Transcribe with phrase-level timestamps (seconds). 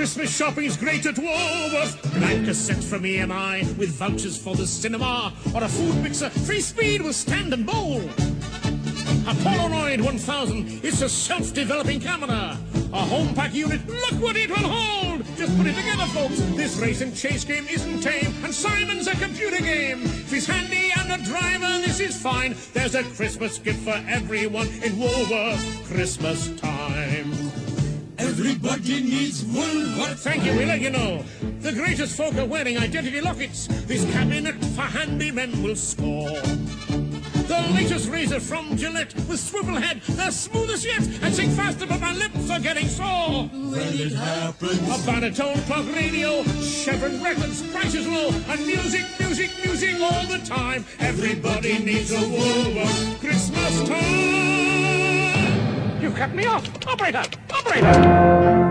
[0.00, 2.00] Christmas shopping's great at Woolworths.
[2.18, 7.02] Blank cassettes from EMI with vouchers for the cinema or a food mixer, free speed
[7.02, 8.00] with stand and bowl.
[9.28, 12.56] A Polaroid 1000, it's a self-developing camera.
[12.94, 15.22] A home pack unit, look what it will hold!
[15.36, 16.38] Just put it together, folks.
[16.56, 20.02] This race and chase game isn't tame, and Simon's a computer game.
[20.04, 22.56] If he's handy and a driver, this is fine.
[22.72, 27.49] There's a Christmas gift for everyone in Woolworth Christmas time.
[28.30, 30.20] Everybody needs Woolworth.
[30.20, 31.24] Thank you, let you know.
[31.62, 33.66] The greatest folk are wearing identity lockets.
[33.86, 36.38] This cabinet for handy men will score.
[37.50, 42.00] The latest razor from Gillette with swivel head, the smoothest yet, and sing faster, but
[42.00, 43.48] my lips are getting sore.
[43.48, 49.96] When it happens, a baritone clock radio, Chevron records, prices low, and music, music, music
[50.00, 50.84] all the time.
[51.00, 54.59] Everybody needs a Woolworth Christmas time.
[56.00, 57.22] You cut me off, operator,
[57.52, 58.69] operator.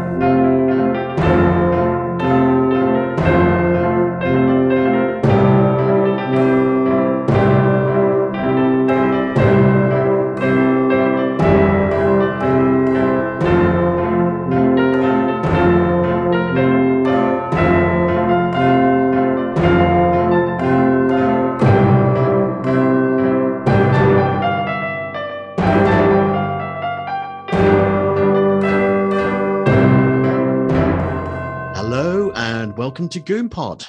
[33.00, 33.86] Welcome to GoonPod.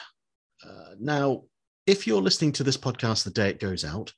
[0.65, 1.43] Uh, now,
[1.85, 4.13] if you're listening to this podcast the day it goes out,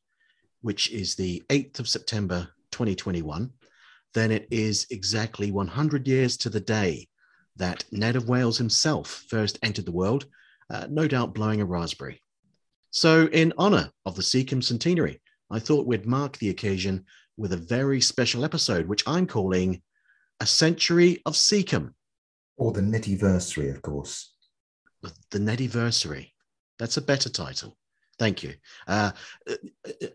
[0.60, 3.50] which is the 8th of September 2021,
[4.12, 7.08] then it is exactly 100 years to the day
[7.56, 10.26] that Ned of Wales himself first entered the world,
[10.68, 12.20] uh, no doubt blowing a raspberry.
[12.90, 17.06] So, in honor of the Secombe centenary, I thought we'd mark the occasion
[17.38, 19.80] with a very special episode, which I'm calling
[20.40, 21.94] A Century of Secombe.
[22.58, 24.31] Or the Netiversary, of course.
[25.31, 26.33] The Nediversary.
[26.78, 27.77] That's a better title.
[28.19, 28.55] Thank you.
[28.86, 29.12] Uh,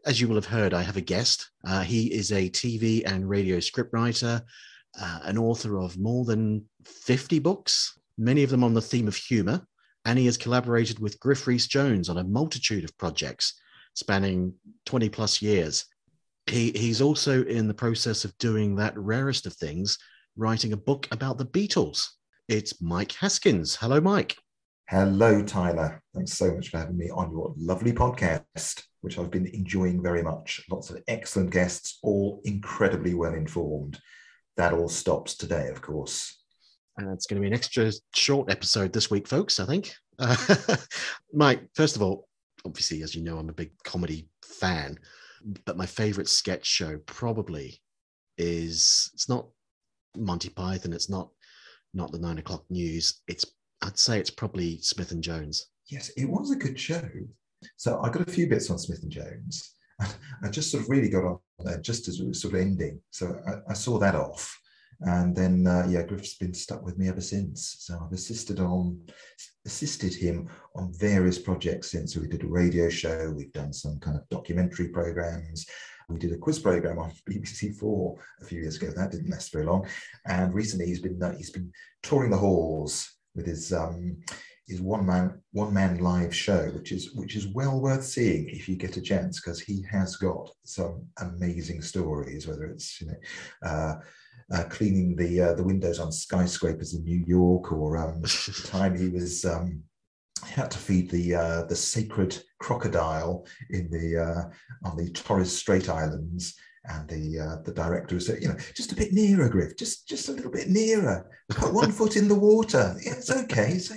[0.06, 1.50] as you will have heard, I have a guest.
[1.66, 4.42] Uh, he is a TV and radio scriptwriter,
[5.00, 9.16] uh, an author of more than 50 books, many of them on the theme of
[9.16, 9.66] humor.
[10.06, 13.60] And he has collaborated with Griff Rhys Jones on a multitude of projects
[13.94, 14.54] spanning
[14.86, 15.86] 20 plus years.
[16.46, 19.98] He, he's also in the process of doing that rarest of things,
[20.38, 22.08] writing a book about the Beatles.
[22.48, 23.76] It's Mike Haskins.
[23.76, 24.38] Hello, Mike.
[24.90, 26.02] Hello, Tyler.
[26.16, 30.24] Thanks so much for having me on your lovely podcast, which I've been enjoying very
[30.24, 30.64] much.
[30.72, 34.00] Lots of excellent guests, all incredibly well informed.
[34.56, 36.42] That all stops today, of course.
[36.96, 39.94] And it's going to be an extra short episode this week, folks, I think.
[40.20, 40.78] Uh,
[41.34, 42.30] Mike, first of all,
[42.66, 44.98] obviously, as you know, I'm a big comedy fan,
[45.66, 47.82] but my favorite sketch show probably
[48.38, 49.48] is it's not
[50.16, 51.30] Monty Python, it's not
[51.94, 53.22] not the nine o'clock news.
[53.28, 53.46] It's
[53.82, 55.68] I'd say it's probably Smith and Jones.
[55.88, 57.08] Yes, it was a good show.
[57.76, 59.76] So I got a few bits on Smith and Jones.
[60.00, 63.00] I just sort of really got on there just as it was sort of ending.
[63.12, 64.60] So I, I saw that off.
[65.02, 67.78] And then, uh, yeah, Griff's been stuck with me ever since.
[67.80, 69.00] So I've assisted on,
[69.66, 72.14] assisted him on various projects since.
[72.14, 75.68] So we did a radio show, we've done some kind of documentary programs.
[76.10, 78.92] We did a quiz program on BBC Four a few years ago.
[78.96, 79.86] That didn't last very long.
[80.26, 81.70] And recently, he's been uh, he's been
[82.02, 84.18] touring the halls with his um,
[84.68, 88.68] his one man one man live show, which is which is well worth seeing if
[88.68, 92.48] you get a chance because he has got some amazing stories.
[92.48, 93.70] Whether it's you know.
[93.70, 93.96] Uh,
[94.54, 98.98] uh, cleaning the uh, the windows on skyscrapers in New York, or um, the time
[98.98, 99.84] he was um,
[100.46, 105.90] had to feed the uh, the sacred crocodile in the uh, on the Torres Strait
[105.90, 106.56] Islands,
[106.90, 110.30] and the uh, the director said, you know, just a bit nearer, Griff, just just
[110.30, 111.30] a little bit nearer.
[111.50, 112.96] Put one foot in the water.
[113.02, 113.78] Yeah, it's okay.
[113.78, 113.96] So,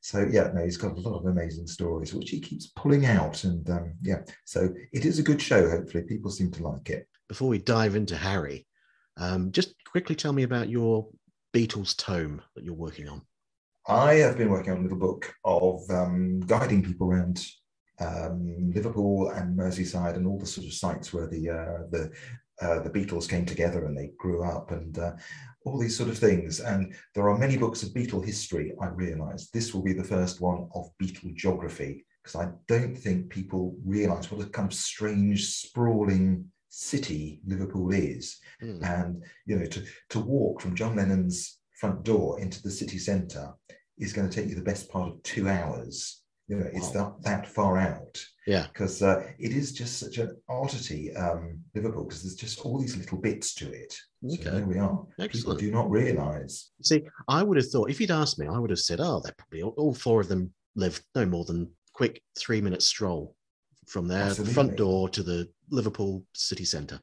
[0.00, 3.44] so yeah, no, he's got a lot of amazing stories which he keeps pulling out,
[3.44, 5.68] and um, yeah, so it is a good show.
[5.68, 7.08] Hopefully, people seem to like it.
[7.28, 8.66] Before we dive into Harry,
[9.16, 11.08] um, just quickly tell me about your
[11.54, 13.22] Beatles tome that you're working on.
[13.86, 17.42] I have been working on a little book of um, guiding people around
[18.00, 22.10] um, Liverpool and Merseyside and all the sort of sites where the uh, the
[22.60, 25.12] uh, the Beatles came together and they grew up and uh,
[25.64, 26.60] all these sort of things.
[26.60, 28.72] And there are many books of Beatle history.
[28.80, 33.30] I realise this will be the first one of Beatle geography because I don't think
[33.30, 38.38] people realise what a kind of strange, sprawling city Liverpool is.
[38.62, 38.82] Mm.
[38.82, 43.52] And you know, to to walk from John Lennon's front door into the city centre
[43.98, 46.17] is going to take you the best part of two hours
[46.48, 48.66] You know, it's that, that far out Yeah.
[48.72, 52.96] because uh, it is just such an oddity, um, Liverpool, because there's just all these
[52.96, 53.92] little bits to it.
[54.26, 54.50] So Okay.
[54.56, 54.96] there we are.
[55.18, 55.60] People Excellent.
[55.60, 56.70] do not realise.
[56.82, 59.34] See, I would have thought if you'd asked me, I would have said, "Oh, they're
[59.36, 63.36] probably all, all four of them live no more than quick three minute stroll
[63.86, 64.54] from their Absolutely.
[64.54, 66.98] front door to the Liverpool city centre."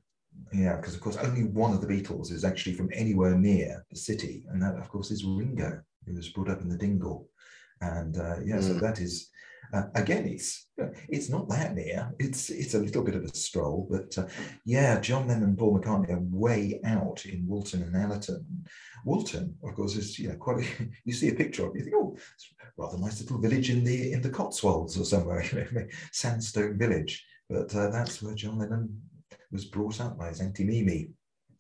[0.53, 3.95] Yeah, because of course only one of the Beatles is actually from anywhere near the
[3.97, 7.29] city, and that of course is Ringo, who was brought up in the Dingle,
[7.81, 8.81] and uh, yeah, so Mm.
[8.81, 9.29] that is
[9.73, 10.67] uh, again, it's
[11.09, 12.13] it's not that near.
[12.19, 14.27] It's it's a little bit of a stroll, but uh,
[14.65, 18.45] yeah, John Lennon and Paul McCartney are way out in Woolton and Allerton.
[19.05, 20.63] Woolton, of course, is you know quite.
[20.63, 23.69] A, you see a picture of it, you think, oh, it's rather nice little village
[23.69, 27.25] in the in the Cotswolds or somewhere, sandstone village.
[27.49, 29.01] But uh, that's where John Lennon
[29.51, 31.09] was brought up by his auntie Mimi.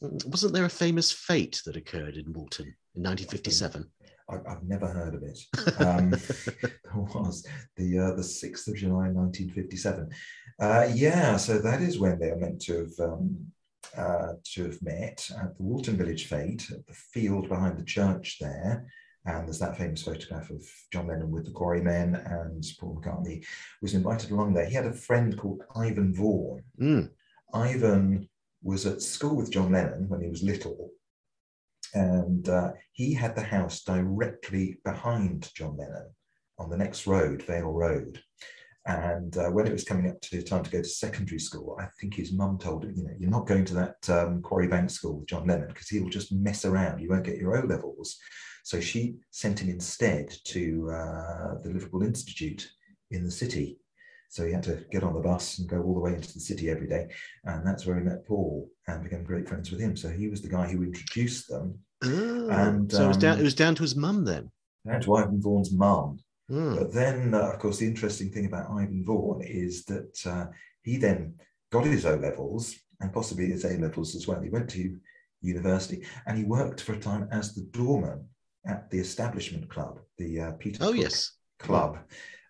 [0.01, 2.65] Wasn't there a famous fete that occurred in Woolton
[2.95, 3.89] in 1957?
[4.29, 5.39] I, I've never heard of it.
[5.79, 6.09] Um,
[6.61, 7.45] there was
[7.75, 10.09] the uh, the sixth of July, nineteen fifty seven.
[10.59, 13.37] Uh, yeah, so that is when they are meant to have um,
[13.97, 18.37] uh, to have met at the Woolton Village Fete, at the field behind the church
[18.39, 18.85] there.
[19.27, 20.63] And there's that famous photograph of
[20.93, 23.43] John Lennon with the Quarrymen, and Paul McCartney
[23.81, 24.65] was invited along there.
[24.65, 26.63] He had a friend called Ivan Vaughan.
[26.79, 27.09] Mm.
[27.53, 28.29] Ivan
[28.61, 30.91] was at school with John Lennon when he was little,
[31.95, 36.09] and uh, he had the house directly behind John Lennon
[36.59, 38.21] on the next road, Vale Road.
[38.85, 41.87] And uh, when it was coming up to time to go to secondary school, I
[41.99, 44.91] think his mum told him, you know, you're not going to that um, Quarry Bank
[44.91, 46.99] school with John Lennon because he'll just mess around.
[46.99, 48.17] You won't get your O levels.
[48.63, 52.69] So she sent him instead to uh, the Liverpool Institute
[53.09, 53.79] in the city.
[54.35, 56.41] So he had to get on the bus and go all the way into the
[56.41, 57.07] city every day.
[57.45, 59.95] And that's where he met Paul and became great friends with him.
[59.95, 63.35] So he was the guy who introduced them Oh, And, so it was down.
[63.35, 64.51] um, It was down to his mum then.
[64.85, 66.19] down to Ivan Vaughan's mum.
[66.49, 66.75] Hmm.
[66.75, 70.47] But then, uh, of course, the interesting thing about Ivan Vaughan is that uh,
[70.83, 71.35] he then
[71.71, 74.41] got his O levels and possibly his A levels as well.
[74.41, 74.97] He went to
[75.41, 78.27] university and he worked for a time as the doorman
[78.67, 81.31] at the Establishment Club, the uh, Peter Oh Cook yes.
[81.57, 81.99] Club,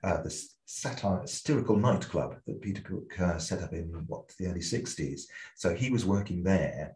[0.04, 4.62] uh, the satire satirical nightclub that Peter Cook uh, set up in what the early
[4.62, 5.22] '60s.
[5.56, 6.96] So he was working there.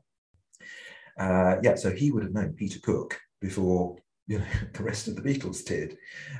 [1.17, 5.15] Uh, yeah, so he would have known Peter Cook before you know the rest of
[5.15, 5.97] the Beatles did,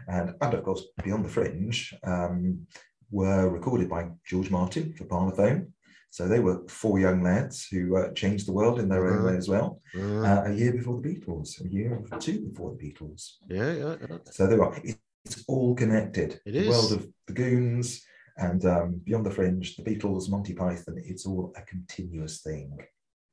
[0.08, 2.66] and and of course Beyond the Fringe um,
[3.12, 5.68] were recorded by George Martin for Parlophone.
[6.12, 9.38] So they were four young lads who uh, changed the world in their own way
[9.38, 9.80] as well.
[9.96, 13.34] Uh, Uh, a year before the Beatles, a year or two before the Beatles.
[13.48, 14.18] yeah, yeah, yeah.
[14.32, 14.74] So there are.
[14.84, 16.40] It, it's all connected.
[16.46, 18.02] It the world of the Goons
[18.38, 20.96] and um, Beyond the Fringe, the Beatles, Monty Python.
[20.98, 22.78] It's all a continuous thing.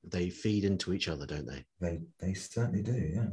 [0.04, 1.64] They feed into each other, don't they?
[1.80, 3.10] They they certainly do.
[3.14, 3.26] Yeah.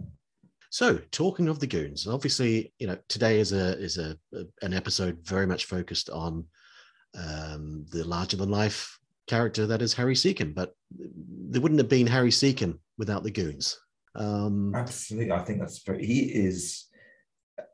[0.69, 4.73] So, talking of the goons, obviously, you know, today is a is a, a- an
[4.73, 6.45] episode very much focused on
[7.15, 8.97] um, the larger than life
[9.27, 13.79] character that is Harry Secombe, but there wouldn't have been Harry Secombe without the goons.
[14.15, 15.31] Um, Absolutely.
[15.31, 16.05] I think that's very.
[16.05, 16.85] He is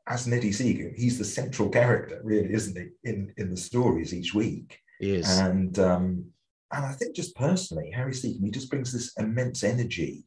[0.06, 0.94] as Neddy Seagoon.
[0.96, 3.10] He's the central character, really, isn't he?
[3.10, 4.78] In in the stories each week.
[4.98, 5.38] he is.
[5.38, 6.24] And um,
[6.72, 10.24] and I think just personally, Harry Secombe, he just brings this immense energy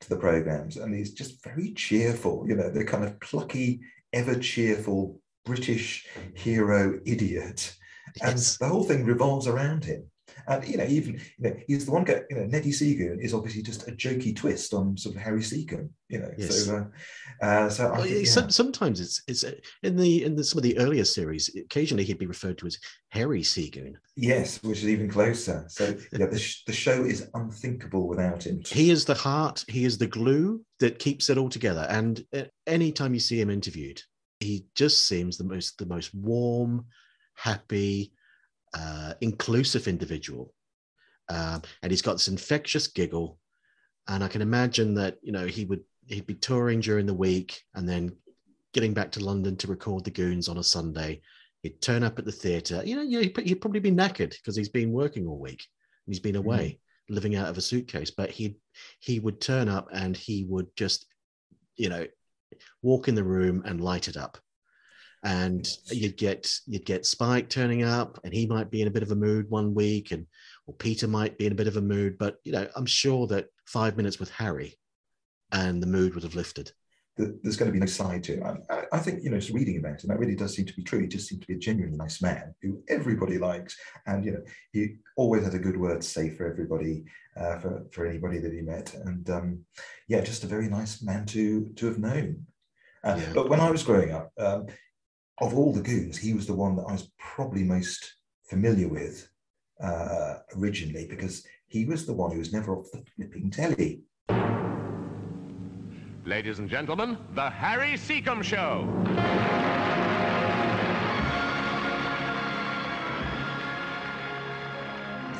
[0.00, 2.44] to the programs, and he's just very cheerful.
[2.48, 3.80] You know, the kind of plucky,
[4.12, 7.74] ever cheerful British hero idiot,
[8.22, 10.04] and the whole thing revolves around him.
[10.46, 12.20] And you know, even you know, he's the one guy.
[12.30, 15.90] You know, Neddy Seagoon is obviously just a jokey twist on sort of Harry Secombe.
[16.08, 16.66] You know, Yes.
[16.66, 16.90] so
[17.42, 18.30] uh, uh, so I Well, think, yeah, yeah.
[18.30, 19.52] some, sometimes it's it's uh,
[19.82, 21.50] in the in the, some of the earlier series.
[21.56, 22.78] Occasionally, he'd be referred to as
[23.08, 23.94] Harry Seagoon.
[24.16, 25.64] yes, which is even closer.
[25.68, 28.62] So yeah, the, sh- the show is unthinkable without him.
[28.66, 29.64] He is the heart.
[29.68, 31.86] He is the glue that keeps it all together.
[31.88, 32.24] And
[32.66, 34.02] any time you see him interviewed,
[34.40, 36.84] he just seems the most the most warm,
[37.34, 38.12] happy,
[38.74, 40.52] uh, inclusive individual.
[41.28, 43.38] Um, and he's got this infectious giggle.
[44.08, 47.62] And I can imagine that you know he would he'd be touring during the week
[47.74, 48.14] and then
[48.74, 51.22] getting back to London to record the Goons on a Sunday.
[51.62, 52.82] He'd turn up at the theatre.
[52.84, 55.64] You know, yeah, he'd, he'd probably be knackered because he's been working all week.
[56.06, 58.10] and He's been away, living out of a suitcase.
[58.10, 58.56] But he
[59.00, 61.06] he would turn up and he would just,
[61.76, 62.06] you know,
[62.82, 64.36] walk in the room and light it up.
[65.24, 69.02] And you'd get you'd get Spike turning up, and he might be in a bit
[69.02, 70.26] of a mood one week, and
[70.66, 72.18] or Peter might be in a bit of a mood.
[72.18, 74.76] But you know, I'm sure that five minutes with Harry,
[75.50, 76.72] and the mood would have lifted.
[77.16, 78.42] there's going to be no side to him.
[78.68, 80.74] I, I- I think, you know, just reading about him, that really does seem to
[80.74, 81.00] be true.
[81.00, 83.76] He just seemed to be a genuinely nice man who everybody likes.
[84.06, 87.04] And, you know, he always had a good word to say for everybody,
[87.36, 88.94] uh, for, for anybody that he met.
[88.94, 89.64] And um,
[90.08, 92.46] yeah, just a very nice man to, to have known.
[93.02, 93.32] Uh, Yeah.
[93.34, 94.66] But when I was growing up, um,
[95.40, 98.14] of all the goons, he was the one that I was probably most
[98.48, 99.28] familiar with
[99.82, 104.02] uh, originally because he was the one who was never off the flipping telly.
[106.24, 108.86] Ladies and gentlemen, the Harry Secombe Show.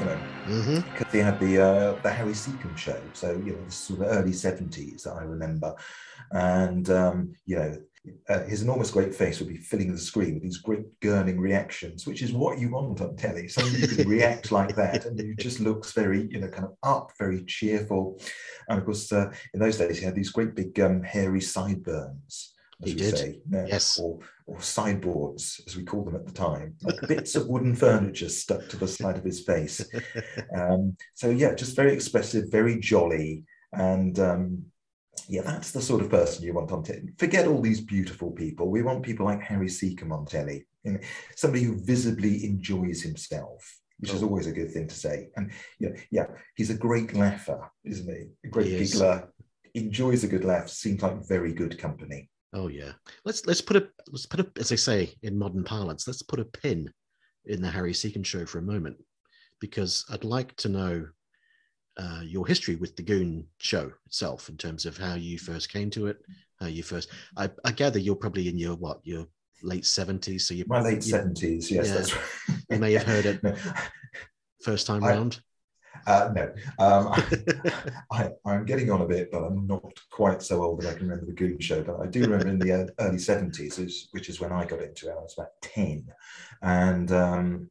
[0.01, 3.01] You know, hmm because he had the uh, the Harry Secombe show.
[3.13, 5.75] So you know, this sort of early seventies that I remember,
[6.33, 7.79] and um, you know,
[8.29, 12.07] uh, his enormous great face would be filling the screen with these great gurning reactions,
[12.07, 13.49] which is what you want on telly.
[13.49, 16.77] Somebody who can react like that, and he just looks very, you know, kind of
[16.83, 18.21] up, very cheerful.
[18.69, 22.53] And of course, uh, in those days, he had these great big um, hairy sideburns.
[22.83, 23.17] As He we did.
[23.19, 23.99] say, Yes.
[24.01, 28.29] or, or sideboards, as we called them at the time, like bits of wooden furniture
[28.29, 29.81] stuck to the side of his face.
[30.57, 34.65] Um, so yeah, just very expressive, very jolly, and um,
[35.29, 37.11] yeah, that's the sort of person you want on telly.
[37.19, 38.69] Forget all these beautiful people.
[38.71, 40.67] We want people like Harry Secombe on telly.
[40.83, 40.99] You know,
[41.37, 44.27] somebody who visibly enjoys himself, which is Oh.
[44.27, 45.29] always a good thing to say.
[45.37, 48.27] And you know, yeah, he's a great laugher, isn't he?
[48.45, 48.93] A great He is.
[48.93, 49.31] giggler,
[49.75, 50.69] enjoys a good laugh.
[50.69, 52.29] Seems like very good company.
[52.53, 52.93] Oh yeah.
[53.25, 56.39] Let's let's put a let's put a as they say in modern parlance, let's put
[56.41, 56.93] a pin
[57.47, 58.97] in the Harry Secombe show for a moment,
[59.61, 61.07] because I'd like to know
[61.97, 65.91] uh, your history with the Goon show itself in terms of how you first came
[65.91, 66.19] to it,
[66.61, 67.11] how you first.
[67.37, 69.27] I, I gather you're probably in your what your
[69.63, 71.95] late seventies, so you My late seventies, yes, Yeah.
[71.95, 72.25] that's right.
[72.71, 73.43] You may have heard it.
[73.43, 73.55] No,
[74.63, 75.41] first time I- round.
[76.09, 77.13] Uh, no, um,
[78.11, 81.05] I, I'm getting on a bit, but I'm not quite so old that I can
[81.09, 81.83] remember the Goon Show.
[81.85, 85.13] But I do remember in the early 70s, which is when I got into it.
[85.13, 86.05] I was about 10.
[86.63, 87.71] And um,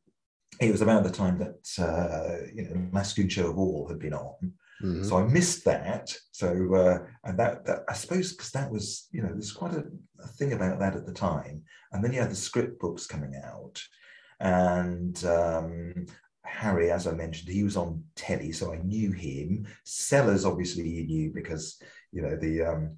[0.59, 4.53] it was about the time that, uh, you know, Show of all had been on.
[4.81, 5.05] Mhm.
[5.05, 6.15] So I missed that.
[6.31, 9.85] So, uh, and that, that I suppose, because that was, you know, there's quite a,
[10.23, 11.63] a thing about that at the time.
[11.91, 13.81] And then you had the script books coming out.
[14.39, 16.05] And um,
[16.43, 19.65] Harry, as I mentioned, he was on telly, so I knew him.
[19.85, 21.81] Sellers, obviously, you knew because
[22.11, 22.95] you know the um,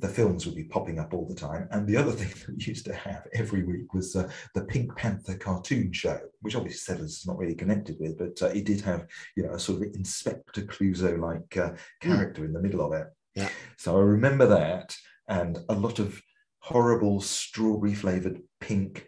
[0.00, 1.68] the films would be popping up all the time.
[1.70, 4.94] And the other thing that we used to have every week was uh, the Pink
[4.96, 8.80] Panther cartoon show, which obviously Sellers is not really connected with, but uh, it did
[8.82, 12.92] have you know a sort of Inspector Clouseau like uh, character in the middle of
[12.92, 13.06] it.
[13.34, 13.48] Yeah.
[13.78, 14.96] So I remember that,
[15.28, 16.20] and a lot of
[16.60, 19.06] horrible strawberry flavored pink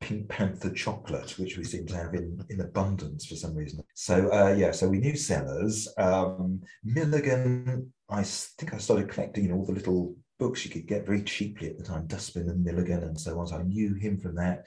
[0.00, 3.82] Pink Panther chocolate, which we seem to have in, in abundance for some reason.
[3.94, 5.88] So uh, yeah, so we knew Sellers.
[5.98, 11.22] Um, Milligan, I think I started collecting all the little books you could get very
[11.22, 13.46] cheaply at the time, Dustbin and Milligan and so on.
[13.46, 14.66] So I knew him from that.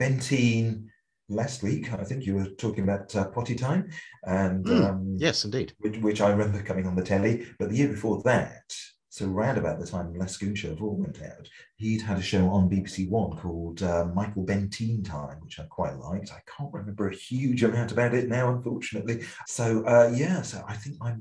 [0.00, 0.86] Bentine,
[1.28, 3.90] last week, I think you were talking about uh, Potty Time,
[4.24, 5.72] and Mm, um, Yes, indeed.
[5.78, 7.46] which, which I remember coming on the telly.
[7.58, 8.74] But the year before that,
[9.08, 12.22] so round about the time Last Goon Show of all went out, he'd had a
[12.22, 16.32] show on BBC One called uh, Michael Bentine Time, which I quite liked.
[16.32, 19.22] I can't remember a huge amount about it now, unfortunately.
[19.46, 21.14] So uh, yeah, so I think my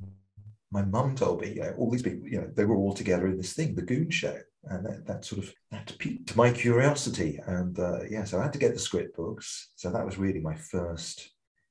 [0.74, 3.28] my mum told me, you know, all these people, you know, they were all together
[3.28, 7.40] in this thing, the Goon Show, and that, that sort of that piqued my curiosity.
[7.46, 9.70] And uh, yeah, so I had to get the script books.
[9.76, 11.30] So that was really my first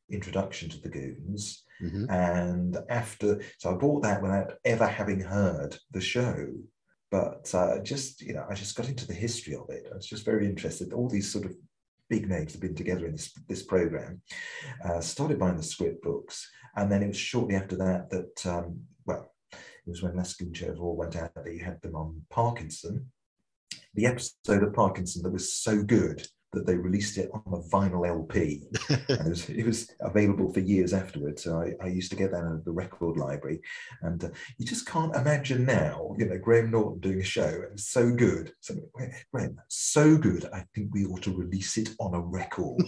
[0.08, 1.64] introduction to the Goons.
[1.82, 2.08] Mhm.
[2.10, 6.46] And after, so I bought that without ever having heard the show.
[7.10, 9.86] But uh, just, you know, I just got into the history of it.
[9.90, 10.92] I was just very interested.
[10.92, 11.54] All these sort of
[12.08, 14.22] big names have been together in this, this program.
[14.84, 16.48] Uh, started buying the script books.
[16.76, 18.80] And then it was shortly after that that, um,
[19.86, 22.22] it was when Last Goon Show of all went out that you had them on
[22.30, 23.10] Parkinson.
[23.94, 28.06] The episode of Parkinson that was so good that they released it on a vinyl
[28.06, 31.44] LP and it was, it was available for years afterwards.
[31.44, 33.60] So I, I used to get that of the record library,
[34.02, 37.72] and uh, you just can't imagine now, you know, Graham Norton doing a show and
[37.72, 38.52] it's so good.
[38.60, 38.74] So
[39.32, 40.48] Graham, so good.
[40.52, 42.82] I think we ought to release it on a record.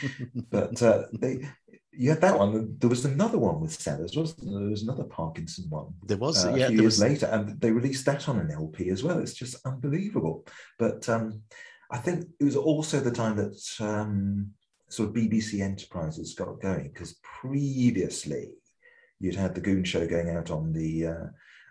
[0.50, 1.46] but uh, they,
[1.92, 2.76] you had that one.
[2.78, 4.60] There was another one with Sellers, wasn't there?
[4.60, 7.26] There was another Parkinson one there was uh, yeah a few there years was later,
[7.26, 9.18] and they released that on an LP as well.
[9.18, 10.46] It's just unbelievable.
[10.78, 11.42] But um,
[11.90, 14.50] I think it was also the time that um,
[14.88, 18.50] sort of BBC Enterprises got going because previously
[19.18, 21.26] you'd had the Goon Show going out on the uh,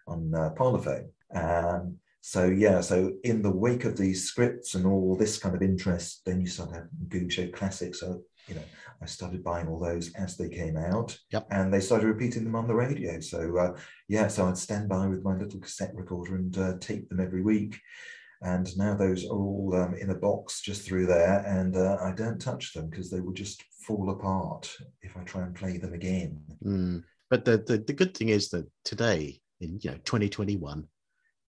[0.07, 1.09] on uh, Parlophone.
[1.33, 5.61] Um, so yeah, so in the wake of these scripts and all this kind of
[5.61, 8.01] interest, then you start having Goon Show classics.
[8.01, 8.63] So you know,
[9.01, 11.47] I started buying all those as they came out, Yep.
[11.51, 13.19] and they started repeating them on the radio.
[13.19, 13.77] So uh,
[14.07, 17.41] yeah, so I'd stand by with my little cassette recorder and uh, tape them every
[17.41, 17.79] week.
[18.41, 22.11] And now those are all um, in a box just through there, and uh, I
[22.13, 25.93] don't touch them because they will just fall apart if I try and play them
[25.93, 26.41] again.
[26.63, 27.03] Mm.
[27.29, 30.87] But the, the the good thing is that today, in you know 2021,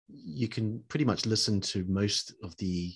[0.08, 2.94] you can pretty much listen to most of the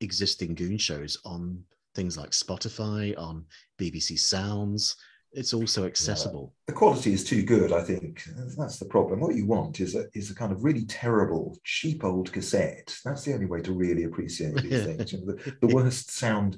[0.00, 1.62] existing goon shows on
[1.94, 3.44] things like Spotify, on
[3.78, 4.96] BBC Sounds.
[5.32, 6.54] It's also accessible.
[6.66, 8.22] The quality is too good, I think.
[8.56, 9.20] That's the problem.
[9.20, 12.96] What you want is a, is a kind of really terrible, cheap old cassette.
[13.04, 15.12] That's the only way to really appreciate these things.
[15.12, 16.56] You know, the, the worst sound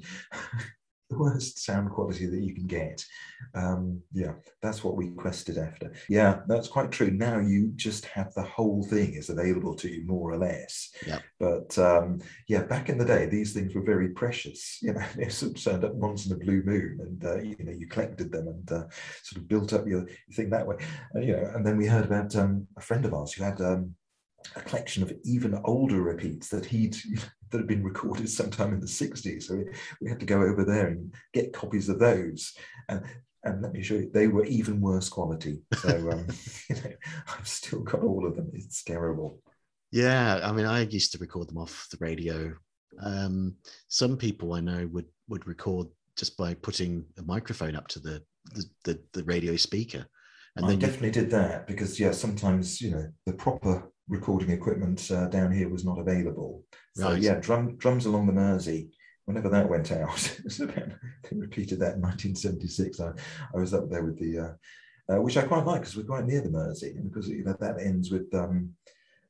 [1.11, 3.05] the worst sound quality that you can get.
[3.53, 5.91] Um, yeah, that's what we quested after.
[6.07, 7.11] Yeah, that's quite true.
[7.11, 10.89] Now you just have the whole thing is available to you more or less.
[11.05, 11.19] Yeah.
[11.37, 14.79] But um, yeah, back in the day, these things were very precious.
[14.91, 17.55] You know, they sort of turned up once in a blue moon, and uh, you
[17.59, 18.83] know you collected them and uh,
[19.23, 20.77] sort of built up your, thing that way.
[21.13, 23.61] And, you know, and then we heard about um, a friend of ours who had
[23.61, 23.95] um,
[24.55, 26.97] a collection of even older repeats that he'd
[27.51, 29.43] that had been recorded sometime in the 60s.
[29.43, 29.65] So we,
[30.01, 32.53] we had to go over there and get copies of those.
[32.89, 33.03] And
[33.43, 35.61] and let me show you, they were even worse quality.
[35.77, 36.27] So um,
[36.69, 36.91] you know,
[37.27, 38.51] I've still got all of them.
[38.53, 39.39] It's terrible.
[39.91, 42.53] Yeah, I mean, I used to record them off the radio.
[43.03, 43.55] Um,
[43.87, 48.21] some people I know would would record just by putting a microphone up to the
[48.53, 50.05] the, the, the radio speaker.
[50.55, 51.13] And I definitely you...
[51.13, 55.85] did that because yeah, sometimes you know the proper recording equipment uh, down here was
[55.85, 56.63] not available.
[56.95, 57.21] So right.
[57.21, 58.89] yeah, drum, drums along the Mersey.
[59.25, 62.99] Whenever that went out, they repeated that in 1976.
[62.99, 63.11] I,
[63.55, 66.25] I was up there with the, uh, uh, which I quite like because we're quite
[66.25, 68.73] near the Mersey, and because you know that ends with um,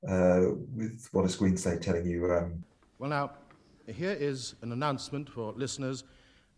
[0.07, 2.31] uh, with Wallace Greenslade telling you.
[2.33, 2.63] Um,
[2.97, 3.31] well, now
[3.85, 6.05] here is an announcement for listeners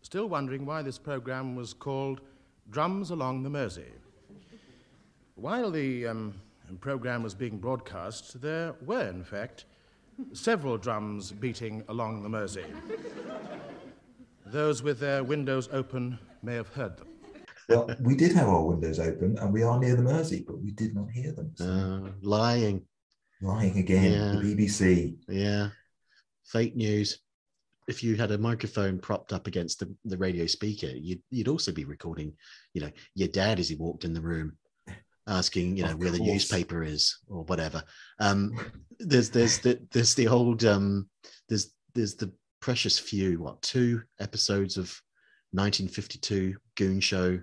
[0.00, 2.20] still wondering why this program was called
[2.70, 3.92] Drums Along the Mersey.
[5.34, 6.34] While the um,
[6.80, 9.64] program was being broadcast, there were, in fact,
[10.32, 12.64] several drums beating along the Mersey.
[14.46, 17.08] Those with their windows open may have heard them.
[17.68, 20.70] Well, we did have our windows open and we are near the Mersey, but we
[20.70, 21.52] did not hear them.
[21.54, 21.64] So.
[21.64, 22.82] Uh, lying.
[23.40, 24.40] Lying again, yeah.
[24.40, 25.16] the BBC.
[25.28, 25.68] Yeah.
[26.44, 27.18] Fake news.
[27.88, 31.72] If you had a microphone propped up against the, the radio speaker, you'd, you'd also
[31.72, 32.34] be recording,
[32.72, 34.56] you know, your dad as he walked in the room
[35.26, 36.18] asking, you know, of where course.
[36.18, 37.82] the newspaper is or whatever.
[38.20, 38.52] Um,
[38.98, 41.08] there's there's the there's the old um,
[41.48, 44.86] there's there's the precious few what two episodes of
[45.52, 47.40] 1952 Goon Show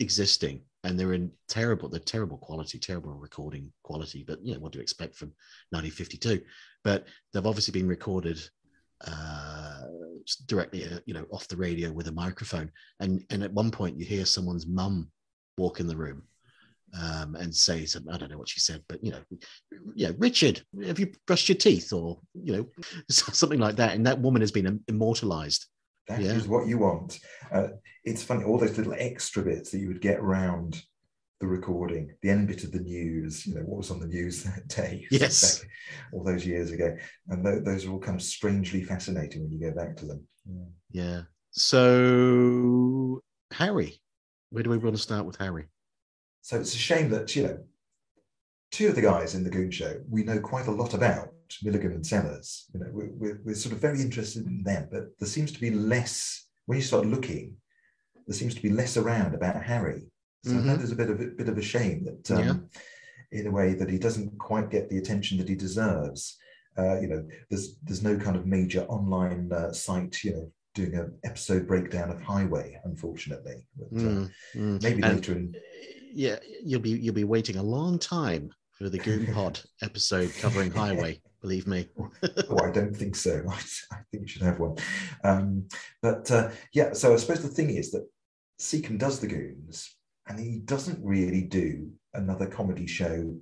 [0.00, 4.24] existing, and they're in terrible they're terrible quality, terrible recording quality.
[4.26, 5.28] But you know what do you expect from
[5.70, 6.44] 1952?
[6.84, 8.40] But they've obviously been recorded
[9.06, 9.82] uh,
[10.46, 12.70] directly, uh, you know, off the radio with a microphone.
[13.00, 15.10] And and at one point you hear someone's mum
[15.58, 16.22] walk in the room
[16.94, 18.12] um, and say something.
[18.12, 19.20] I don't know what she said, but you know,
[19.94, 22.66] yeah, Richard, have you brushed your teeth, or you know,
[23.10, 23.94] something like that.
[23.94, 25.66] And that woman has been immortalized.
[26.08, 26.32] That yeah.
[26.32, 27.18] is what you want.
[27.50, 27.68] Uh,
[28.04, 30.80] it's funny, all those little extra bits that you would get around
[31.40, 34.42] the recording, the end bit of the news, you know, what was on the news
[34.44, 35.64] that day, yes,
[36.12, 36.96] all those years ago,
[37.28, 40.24] and th- those are all kind of strangely fascinating when you go back to them.
[40.46, 40.64] Yeah.
[40.92, 41.20] yeah.
[41.50, 43.22] So,
[43.52, 44.00] Harry,
[44.50, 45.66] where do we want to start with Harry?
[46.46, 47.58] So it's a shame that, you know,
[48.70, 51.30] two of the guys in the Goon Show we know quite a lot about,
[51.64, 52.66] Milligan and Sellers.
[52.72, 55.60] You know, we're, we're, we're sort of very interested in them, but there seems to
[55.60, 57.56] be less, when you start looking,
[58.28, 60.04] there seems to be less around about Harry.
[60.44, 60.60] So mm-hmm.
[60.60, 62.46] I know there's a bit of a bit of a shame that, um,
[63.32, 63.40] yeah.
[63.40, 66.36] in a way, that he doesn't quite get the attention that he deserves.
[66.78, 70.94] Uh, you know, there's there's no kind of major online uh, site, you know, doing
[70.94, 73.66] an episode breakdown of Highway, unfortunately.
[73.76, 74.82] But, uh, mm, mm.
[74.82, 75.54] Maybe and later in
[76.16, 80.70] yeah, you'll be you'll be waiting a long time for the Goon Pod episode covering
[80.70, 81.20] Highway.
[81.42, 81.88] Believe me.
[81.98, 83.42] oh, I don't think so.
[83.50, 83.56] I,
[83.92, 84.76] I think you should have one.
[85.22, 85.68] Um,
[86.02, 88.08] but uh, yeah, so I suppose the thing is that
[88.58, 89.94] Secombe does the Goons,
[90.26, 93.36] and he doesn't really do another comedy show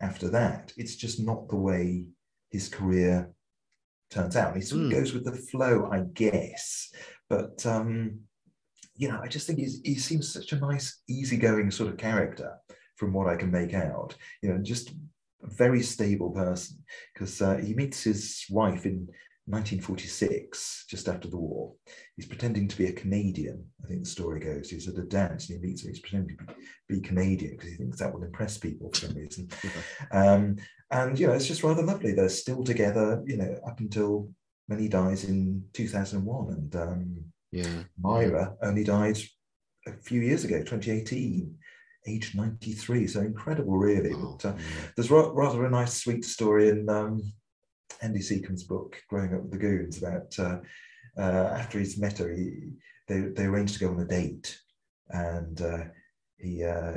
[0.00, 0.72] after that.
[0.76, 2.04] It's just not the way
[2.50, 3.32] his career
[4.12, 4.54] turns out.
[4.54, 4.92] He sort of mm.
[4.92, 6.92] goes with the flow, I guess.
[7.28, 8.20] But um,
[8.96, 12.58] you know, I just think he's, he seems such a nice, easygoing sort of character
[12.96, 14.14] from what I can make out.
[14.42, 14.94] You know, just a
[15.48, 16.78] very stable person
[17.12, 19.08] because uh, he meets his wife in
[19.46, 21.74] 1946, just after the war.
[22.16, 23.64] He's pretending to be a Canadian.
[23.84, 24.70] I think the story goes.
[24.70, 25.88] He's at a dance and he meets her.
[25.88, 26.54] He's pretending to be,
[26.88, 29.48] be Canadian because he thinks that will impress people for some reason.
[30.12, 30.56] um,
[30.92, 32.12] and you know, it's just rather lovely.
[32.12, 33.22] They're still together.
[33.26, 34.30] You know, up until
[34.66, 37.82] when he dies in 2001, and um, yeah.
[38.00, 39.18] Myra only died
[39.86, 41.54] a few years ago, 2018,
[42.06, 43.06] age 93.
[43.06, 44.12] So incredible, really.
[44.14, 44.54] Oh, but uh,
[44.96, 47.22] there's ra- rather a nice, sweet story in um,
[48.00, 50.58] Andy Secombe's book, Growing Up with the Goons, about uh,
[51.18, 52.72] uh, after he's met her, he,
[53.08, 54.58] they, they arranged to go on a date.
[55.10, 55.84] And uh,
[56.38, 56.94] he, uh,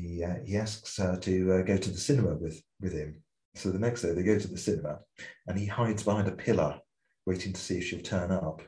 [0.00, 3.22] he, uh, he asks her to go to the cinema with, with him.
[3.54, 5.00] So the next day they go to the cinema
[5.46, 6.78] and he hides behind a pillar
[7.26, 8.62] waiting to see if she'll turn up.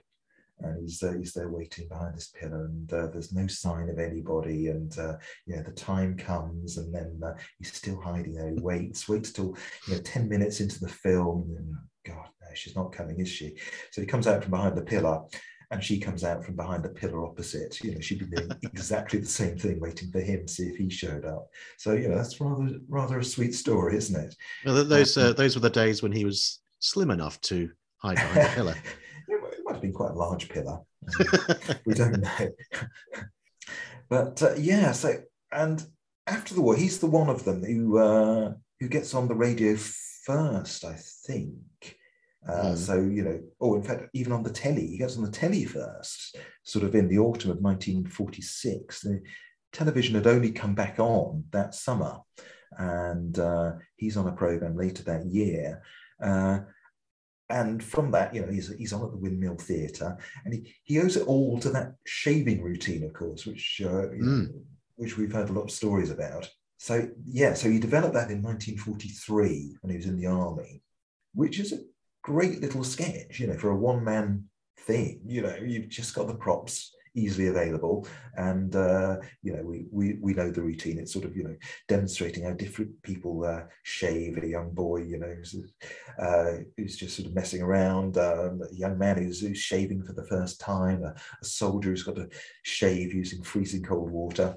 [0.63, 3.99] And he's, uh, he's there waiting behind this pillar, and uh, there's no sign of
[3.99, 4.69] anybody.
[4.69, 5.17] And uh,
[5.47, 8.51] you the time comes, and then uh, he's still hiding there.
[8.51, 9.57] He waits, waits till
[9.89, 13.57] you know, ten minutes into the film, and God, no, she's not coming, is she?
[13.91, 15.23] So he comes out from behind the pillar,
[15.71, 17.81] and she comes out from behind the pillar opposite.
[17.83, 20.77] You know, she'd be doing exactly the same thing, waiting for him, to see if
[20.77, 21.49] he showed up.
[21.79, 24.35] So you know, that's rather rather a sweet story, isn't it?
[24.65, 28.47] Well, those uh, those were the days when he was slim enough to hide behind
[28.47, 28.75] a pillar.
[29.29, 30.81] it might have been quite a large pillar.
[31.87, 32.51] we don't know.
[34.09, 35.19] but uh, yeah, so
[35.53, 35.85] and
[36.27, 39.77] after the war, he's the one of them who uh, who gets on the radio
[39.77, 41.55] first, I think.
[42.49, 42.77] Uh, mm.
[42.77, 45.65] So, you know, or in fact, even on the telly, he gets on the telly
[45.65, 49.01] first, sort of in the autumn of 1946.
[49.01, 49.23] The
[49.73, 52.19] television had only come back on that summer,
[52.79, 55.83] and uh, he's on a program later that year.
[56.23, 56.61] Uh,
[57.51, 61.01] and from that, you know, he's, he's on at the Windmill Theatre, and he, he
[61.01, 64.49] owes it all to that shaving routine, of course, which uh, mm.
[64.97, 66.49] which we've heard a lot of stories about.
[66.79, 70.81] So yeah, so he developed that in 1943 when he was in the army,
[71.35, 71.81] which is a
[72.23, 74.45] great little sketch, you know, for a one man
[74.81, 75.21] thing.
[75.27, 78.07] You know, you've just got the props easily available.
[78.37, 80.99] And uh, you know we, we we know the routine.
[80.99, 81.57] It's sort of you know
[81.89, 85.55] demonstrating how different people uh, shave a young boy you know who's,
[86.19, 88.19] uh, who's just sort of messing around.
[88.19, 92.03] Um, a young man who's, who's, shaving for the first time a, a, soldier who's
[92.03, 92.29] got to
[92.63, 94.57] shave using freezing cold water.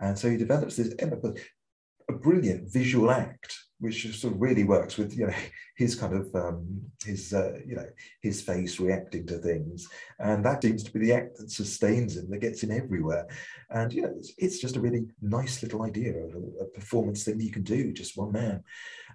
[0.00, 5.16] And so he develops this a brilliant visual act which sort of really works with
[5.16, 5.34] you know
[5.76, 7.86] his kind of um, his uh, you know
[8.22, 9.88] his face reacting to things,
[10.18, 13.26] and that seems to be the act that sustains him, that gets him everywhere.
[13.70, 17.24] And you know, it's, it's just a really nice little idea of a, a performance
[17.24, 18.62] thing you can do, just one man.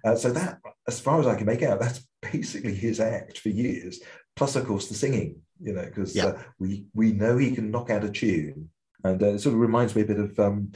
[0.04, 3.48] Uh, so that, as far as I can make out, that's basically his act for
[3.48, 4.00] years.
[4.34, 5.40] Plus, of course, the singing.
[5.58, 6.26] You know, because yeah.
[6.26, 8.68] uh, we we know he can knock out a tune,
[9.04, 10.72] and uh, it sort of reminds me a bit of um,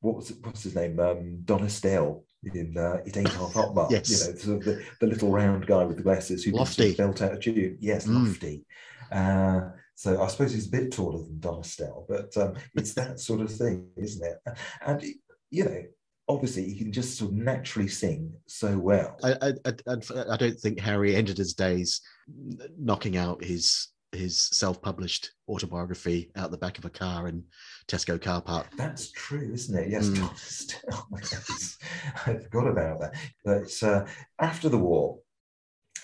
[0.00, 3.74] what was it, what's his name, um, Don Estelle in uh, It Ain't Half Hot
[3.74, 4.10] Mum, yes.
[4.10, 6.94] you know, sort of the, the, little round guy with the glasses who Lofty.
[6.94, 7.78] belt out a tune.
[7.80, 8.26] Yes, mm.
[8.26, 8.64] Lofty.
[9.10, 13.20] Uh, so I suppose he's a bit taller than Don Estelle, but um, it's that
[13.20, 14.56] sort of thing, isn't it?
[14.84, 15.04] And,
[15.50, 15.82] you know,
[16.28, 19.16] obviously he can just sort of naturally sing so well.
[19.22, 19.96] I, I, I,
[20.30, 22.00] I don't think Harry ended his days
[22.78, 27.42] knocking out his his self-published autobiography out the back of a car in
[27.88, 28.66] Tesco car park.
[28.76, 29.90] That's true, isn't it?
[29.90, 31.78] Yes, mm.
[32.26, 33.14] I forgot about that.
[33.44, 34.06] But uh,
[34.38, 35.18] after the war,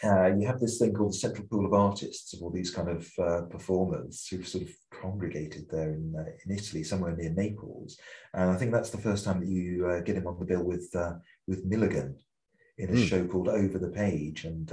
[0.05, 2.89] uh, you have this thing called the Central Pool of Artists, of all these kind
[2.89, 7.99] of uh, performers who've sort of congregated there in uh, in Italy, somewhere near Naples.
[8.33, 10.63] And I think that's the first time that you uh, get him on the bill
[10.63, 11.15] with uh,
[11.49, 12.17] with Milligan
[12.79, 13.07] in a mm.
[13.07, 14.73] show called Over the Page, and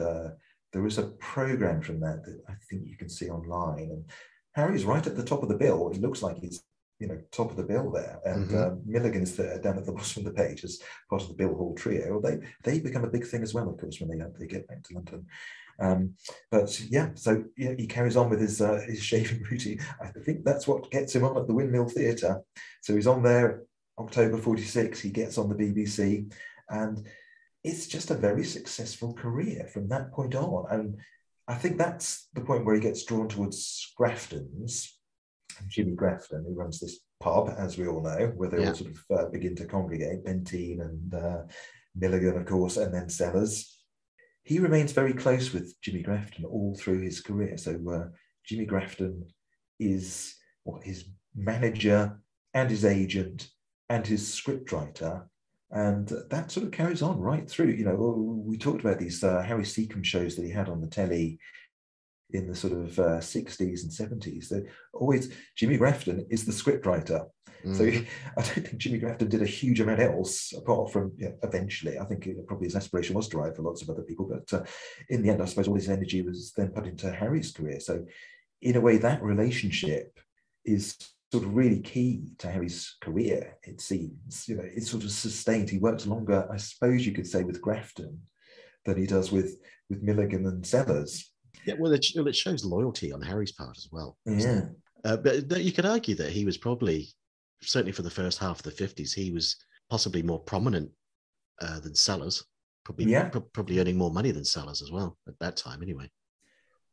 [0.75, 3.91] there is a program from that that I think you can see online.
[3.91, 4.03] And
[4.55, 5.89] Harry's right at the top of the bill.
[5.89, 6.63] It looks like he's
[6.99, 8.57] you know top of the bill there, and mm-hmm.
[8.57, 11.55] um, Milligan's there down at the bottom of the page as part of the Bill
[11.55, 12.19] Hall trio.
[12.19, 14.83] They they become a big thing as well, of course, when they they get back
[14.83, 15.25] to London.
[15.79, 16.15] Um,
[16.51, 19.79] but yeah, so yeah, he carries on with his uh, his shaving routine.
[20.01, 22.41] I think that's what gets him on at the Windmill Theatre.
[22.81, 23.63] So he's on there
[23.97, 24.99] October 46.
[24.99, 26.33] He gets on the BBC,
[26.69, 27.07] and
[27.65, 30.65] it's just a very successful career from that point on.
[30.69, 30.99] And
[31.47, 34.95] I think that's the point where he gets drawn towards Grafton's,
[35.67, 38.69] Jimmy Grafton, who runs this pub, as we all know, where they yeah.
[38.69, 41.41] all sort of uh, begin to congregate, Bentine and uh,
[41.95, 43.79] Milligan, of course, and then Sellers.
[44.43, 47.57] He remains very close with Jimmy Grafton all through his career.
[47.57, 49.25] So uh, Jimmy Grafton
[49.79, 52.19] is what his manager
[52.53, 53.49] and his agent
[53.89, 55.23] and his scriptwriter
[55.75, 57.71] and that sort of carries on right through.
[57.71, 57.95] You know,
[58.47, 61.37] we talked about these uh, Harry Secombe shows that he had on the telly
[62.31, 64.47] in the sort of uh, 60s and 70s.
[64.47, 67.25] That always Jimmy Grafton is the scriptwriter.
[67.65, 67.75] Mm.
[67.75, 67.83] So
[68.37, 71.99] I don't think Jimmy Grafton did a huge amount else apart from you know, eventually.
[71.99, 74.57] I think it, probably his aspiration was to write for lots of other people, but
[74.57, 74.63] uh,
[75.09, 77.81] in the end, I suppose all his energy was then put into Harry's career.
[77.81, 78.05] So
[78.61, 80.17] in a way, that relationship
[80.63, 80.95] is
[81.35, 84.47] sort of really key to Harry's career, it seems.
[84.47, 85.69] You know, it's sort of sustained.
[85.69, 88.21] He works longer, I suppose you could say, with Grafton
[88.85, 89.57] than he does with
[89.89, 91.29] with Milligan and Sellers.
[91.65, 94.17] Yeah, well, it, it shows loyalty on Harry's part as well.
[94.25, 94.61] Yeah.
[95.03, 97.09] Uh, but you could argue that he was probably,
[97.61, 99.57] certainly for the first half of the 50s, he was
[99.89, 100.89] possibly more prominent
[101.61, 102.43] uh, than Sellers,
[102.83, 103.29] probably, yeah.
[103.29, 106.09] Pro- probably earning more money than Sellers as well at that time, anyway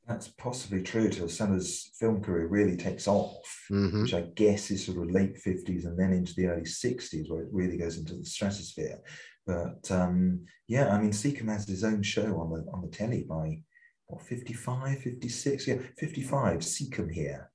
[0.07, 4.03] that's possibly true till Sellers' film career really takes off, mm-hmm.
[4.03, 7.43] which I guess is sort of late 50s and then into the early 60s where
[7.43, 8.99] it really goes into the stratosphere.
[9.47, 13.25] But um, yeah, I mean, Secombe has his own show on the on the telly
[13.29, 13.63] by
[14.07, 16.59] what 55, 56, yeah, 55.
[16.61, 17.51] Secombe here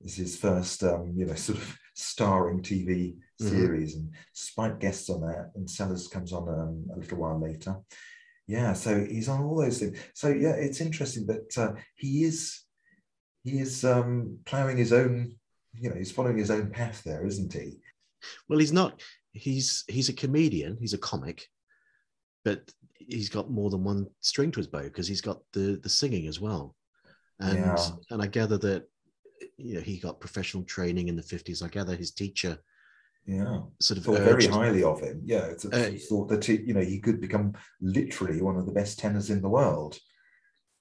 [0.00, 3.48] is his first, um, you know, sort of starring TV Mhm.
[3.50, 7.76] series, and Spike guests on that, and Sellers comes on um, a little while later.
[8.46, 9.98] Yeah, so he's on all those things.
[10.14, 12.62] So yeah, it's interesting that uh, he is
[13.42, 15.36] he is um, ploughing his own,
[15.74, 17.78] you know, he's following his own path there, isn't he?
[18.48, 19.02] Well, he's not.
[19.32, 20.76] He's he's a comedian.
[20.78, 21.48] He's a comic,
[22.44, 25.88] but he's got more than one string to his bow because he's got the the
[25.88, 26.74] singing as well.
[27.40, 27.90] And Yeah.
[28.10, 28.84] and I gather that
[29.56, 31.62] you know he got professional training in the fifties.
[31.62, 32.58] I gather his teacher
[33.26, 33.60] Yeah.
[33.80, 35.22] sort of thought very highly of him.
[35.24, 38.72] Yeah, it's Uh, thought that he, you know he could become literally one of the
[38.72, 39.98] best tenors in the world.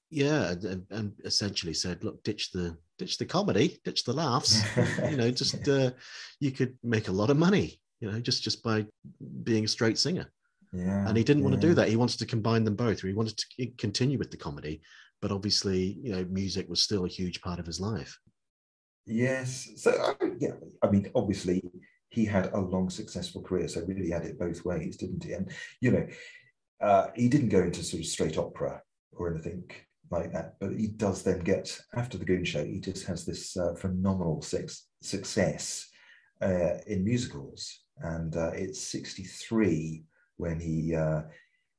[0.09, 4.61] yeah, and, and- essentially said, look, ditch the ditch the comedy, ditch the laughs.
[5.09, 5.91] you know, just uh,
[6.39, 7.79] you could make a lot of money.
[8.01, 8.85] You know, just just by
[9.43, 10.27] being a straight singer.
[10.73, 11.87] yeah, and he didn't want to do that.
[11.87, 13.03] He wanted to combine them both.
[13.03, 14.81] Or he wanted to continue with the comedy,
[15.21, 18.19] but obviously, you know, music was still a huge part of his life.
[19.05, 19.69] Yes.
[19.77, 21.63] So I, yeah, I mean, obviously
[22.13, 25.33] he had a long, successful career, so really had it both ways, didn't he?
[25.33, 26.07] And you know,
[26.79, 29.63] uh, he didn't go into sort of straight opera or anything
[30.11, 32.63] like that, but he does then get after the Goon Show.
[32.63, 35.89] He just has this uh, phenomenal sex, success
[36.39, 40.03] uh, in musicals, and uh, it's '63
[40.37, 41.23] when he uh,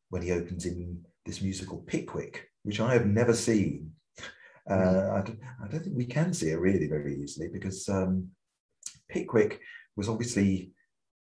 [0.09, 3.92] when he opens in this musical Pickwick, which I have never seen.
[4.68, 8.31] Uh, I, don't, I don't think we can see it really very easily because um,
[9.11, 9.61] Pickwick
[9.96, 10.72] was obviously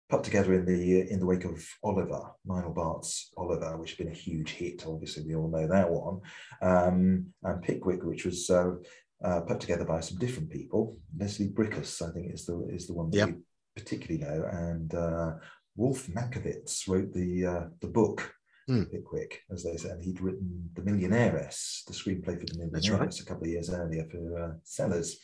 [0.09, 4.13] put together in the in the wake of Oliver, Lionel Bart's Oliver, which had been
[4.13, 4.85] a huge hit.
[4.87, 6.21] Obviously, we all know that one.
[6.61, 8.73] Um, and Pickwick, which was uh,
[9.23, 10.97] uh, put together by some different people.
[11.17, 13.29] Leslie Bricusse, I think, is the is the one that Yep.
[13.29, 13.35] we
[13.75, 15.31] particularly know, and uh,
[15.75, 18.33] Wolf Mankowitz wrote the uh, the book.
[18.65, 18.83] Hmm.
[18.83, 23.19] Pickwick, as they said, he'd written The Millionairess, the screenplay for The Millionairess, right.
[23.19, 25.17] a couple of years earlier for uh, Sellers.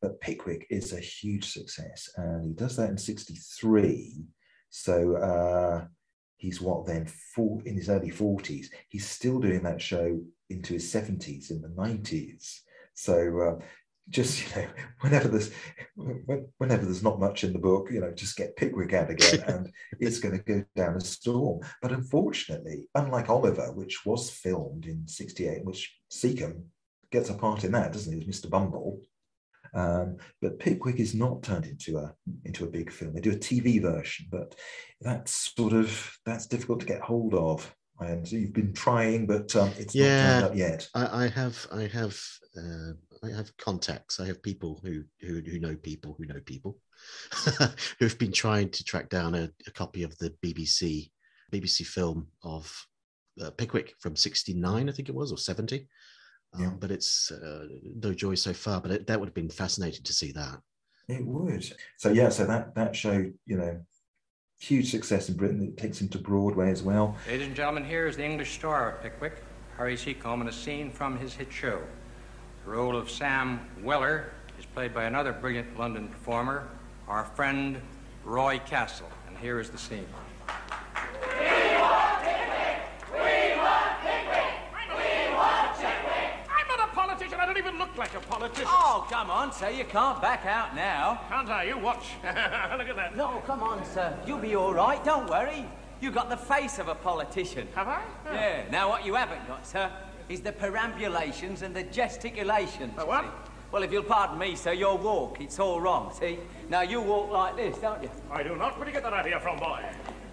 [0.00, 4.24] But Pickwick is a huge success, and he does that in '63.
[4.70, 5.86] So uh,
[6.36, 7.06] he's what then?
[7.34, 8.66] Four, in his early 40s.
[8.88, 12.60] He's still doing that show into his 70s, in the 90s.
[12.94, 13.64] So uh,
[14.08, 14.68] just you know,
[15.00, 15.50] whenever there's
[16.58, 19.72] whenever there's not much in the book, you know, just get Pickwick out again, and
[20.00, 21.60] it's going to go down a storm.
[21.82, 26.64] But unfortunately, unlike Oliver, which was filmed in '68, which Secombe
[27.10, 28.28] gets a part in that, doesn't he?
[28.28, 28.50] As Mr.
[28.50, 29.00] Bumble.
[29.76, 32.14] Um, but Pickwick is not turned into a
[32.46, 33.12] into a big film.
[33.12, 34.54] They do a TV version, but
[35.02, 37.72] that's sort of that's difficult to get hold of.
[38.00, 40.16] And you've been trying, but um, it's Yeah.
[40.16, 40.88] not turned up yet.
[40.94, 42.18] I, I have, I have,
[42.58, 44.20] uh, I have contacts.
[44.20, 46.78] I have people who who, who know people who know people
[47.98, 51.10] who've been trying to track down a, a copy of the BBC
[51.52, 52.70] BBC film of
[53.42, 55.86] uh, Pickwick from '69, I think it was, or '70.
[56.54, 56.70] Um, Yeah.
[56.78, 58.80] But it's uh, no joy so far.
[58.80, 60.60] But it, that would have been fascinating to see that.
[61.08, 61.64] It would.
[61.98, 63.80] So yeah, so that that show, you know,
[64.58, 65.62] huge success in Britain.
[65.62, 67.16] It takes him to Broadway as well.
[67.28, 69.34] Ladies and gentlemen, here is the English star of Pickwick,
[69.76, 71.80] Harry Secombe, in a scene from his hit show.
[72.64, 76.68] The role of Sam Weller is played by another brilliant London performer,
[77.06, 77.80] our friend
[78.24, 79.08] Roy Castle.
[79.28, 80.06] And here is the scene.
[86.48, 87.38] I'm not a politician.
[87.40, 87.76] I don't even
[88.64, 89.70] Oh, come on, sir.
[89.70, 91.20] You can't back out now.
[91.28, 91.64] Can't I?
[91.64, 92.06] You watch.
[92.24, 93.16] look at that.
[93.16, 94.16] No, come on, sir.
[94.26, 95.02] You'll be all right.
[95.04, 95.66] Don't worry.
[96.00, 97.66] You've got the face of a politician.
[97.74, 98.02] Have I?
[98.26, 98.62] Yeah.
[98.70, 99.90] Now, what you haven't got, sir,
[100.28, 102.94] is the perambulations and the gesticulations.
[102.96, 103.24] The what?
[103.24, 103.30] see?
[103.72, 106.38] Well, if you'll pardon me, sir, your walk, it's all wrong, see?
[106.68, 108.10] Now, you walk like this, don't you?
[108.30, 108.78] I do not.
[108.78, 109.84] Where do you get that idea from, boy?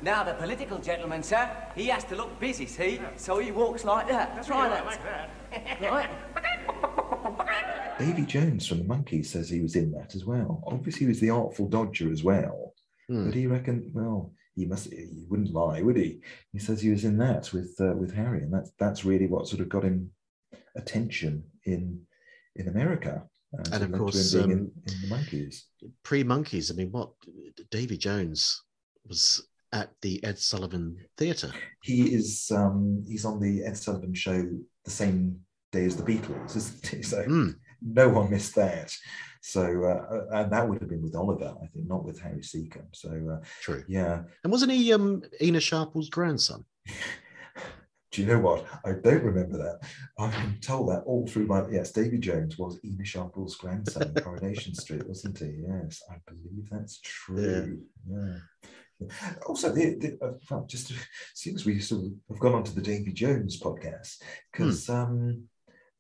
[0.02, 3.00] Now, the political gentleman, sir, he has to look busy, see?
[3.16, 4.46] So he walks like that.
[4.46, 4.86] Try I that.
[4.86, 5.30] like that.
[5.82, 6.10] Right?
[8.00, 10.64] Davy Jones from the Monkees says he was in that as well.
[10.68, 12.74] Obviously, he was the Artful Dodger as well.
[13.08, 13.26] Hmm.
[13.26, 14.92] But he reckoned, well, he must.
[14.92, 16.22] He wouldn't lie, would he?
[16.52, 19.48] He says he was in that with uh, with Harry, and that's that's really what
[19.48, 20.12] sort of got him
[20.76, 22.02] attention in
[22.56, 23.24] in America.
[23.54, 25.64] And sort of course, um, in, in the Monkees.
[26.04, 26.72] Pre Monkees.
[26.72, 27.12] I mean, what
[27.70, 28.64] Davy Jones
[29.08, 31.52] was at the Ed Sullivan Theatre.
[31.84, 34.48] He is um, he's on the Ed Sullivan Show
[34.86, 35.40] the same
[35.72, 37.04] day as the Beatles, isn't he?
[37.04, 37.50] So Hmm.
[37.86, 38.96] No one missed that.
[39.42, 42.88] So uh, and that would have been with Oliver, I think, not with Harry Secombe.
[42.94, 43.84] So uh, True.
[43.88, 44.22] yeah.
[44.44, 46.64] And wasn't he um, Ena Sharples' grandson?
[48.14, 48.66] Do you know what?
[48.86, 49.80] I don't remember that.
[50.20, 51.92] I've been told that all through my yes.
[51.92, 55.64] Davy Jones was Ena Sharples' grandson in Coronation Street, wasn't he?
[55.68, 57.82] Yes, I believe that's true.
[58.08, 59.08] Yeah.
[59.48, 60.18] Also, the, the,
[60.56, 60.98] uh, just as
[61.34, 65.46] soon as we sort of have gone on to the Davy Jones podcast, because um,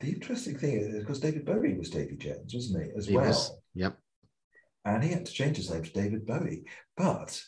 [0.04, 3.28] the interesting thing is, because David Bowie was Davy Jones, wasn't he, as He well?
[3.28, 3.52] was.
[3.74, 3.98] Yep.
[4.86, 6.66] And he had to change his name to David Bowie.
[6.98, 7.42] But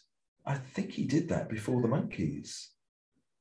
[0.45, 2.67] I think he did that before the Monkees.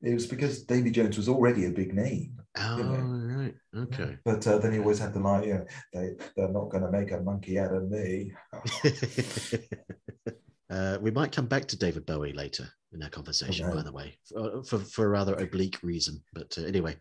[0.03, 2.41] It was because Davy Jones was already a big name.
[2.59, 3.37] Oh, know.
[3.37, 3.55] right.
[3.75, 4.19] Okay.
[4.25, 6.91] But uh, then he always had the line, you know, they, they're not going to
[6.91, 8.33] make a monkey out of me.
[10.75, 13.77] uh, we might come back to David Bowie later in our conversation, Okay.
[13.77, 16.23] by the way, for, for, for a rather oblique reason.
[16.33, 16.97] But uh, anyway,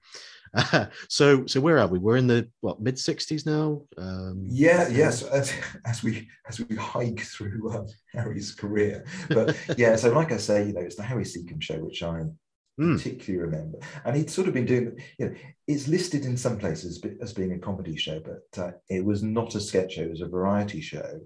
[1.10, 2.00] so so where are we?
[2.00, 3.82] We're in the what mid '60s now.
[3.98, 5.24] Um, Yeah, yes.
[5.24, 5.54] As,
[5.86, 9.96] as we as we hike through um, Harry's career, but yeah.
[9.96, 12.24] So, like I say, you know, it's the Harry Secombe show, which I
[12.80, 12.98] Mm.
[12.98, 14.98] particularly remember, and he'd sort of been doing.
[15.20, 15.36] You know,
[15.68, 19.54] it's listed in some places as being a comedy show, but uh, it was not
[19.54, 21.20] a sketch show; it was a variety show.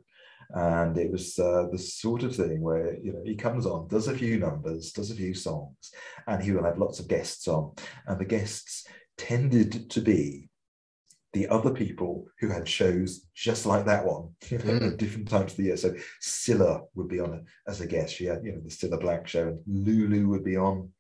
[0.52, 4.08] And it was uh, the sort of thing where you know he comes on, does
[4.08, 5.92] a few numbers, does a few songs,
[6.28, 7.74] and he will have lots of guests on,
[8.08, 10.50] and the guests tended to be
[11.34, 14.94] the other people who had shows just like that one, you know, Mm.
[14.94, 15.78] at different times of the year.
[15.78, 18.16] So Cilla would be on a, as a guest.
[18.16, 20.92] She had, you know, the Cilla Black show, and Lulu would be on.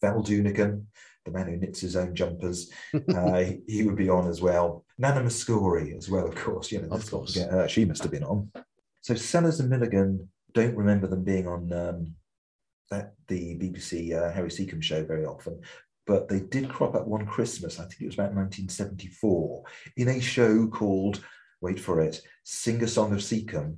[0.00, 0.84] Val Doonican,
[1.24, 2.70] the man who knits his own jumpers,
[3.14, 4.84] uh, he, he would be on as well.
[4.98, 6.72] Nana Mouskouri as well, of course.
[6.72, 7.32] You know, Of course.
[7.34, 7.68] forget her.
[7.68, 8.50] She must have been on.
[9.00, 12.14] So Sellers and Milligan don't remember them being on um,
[12.90, 15.60] that the BBC uh, Harry Secombe show very often,
[16.06, 17.78] but they did crop up one Christmas.
[17.78, 19.62] I think it was about 1974
[19.98, 21.22] in a show called
[21.60, 23.76] wait for it, Sing a Song of Secombe.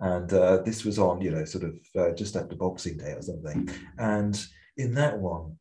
[0.00, 3.22] And uh, this was on, you know, sort of uh, just after Boxing Day or
[3.22, 3.68] something.
[3.98, 4.44] And
[4.76, 5.56] in that one,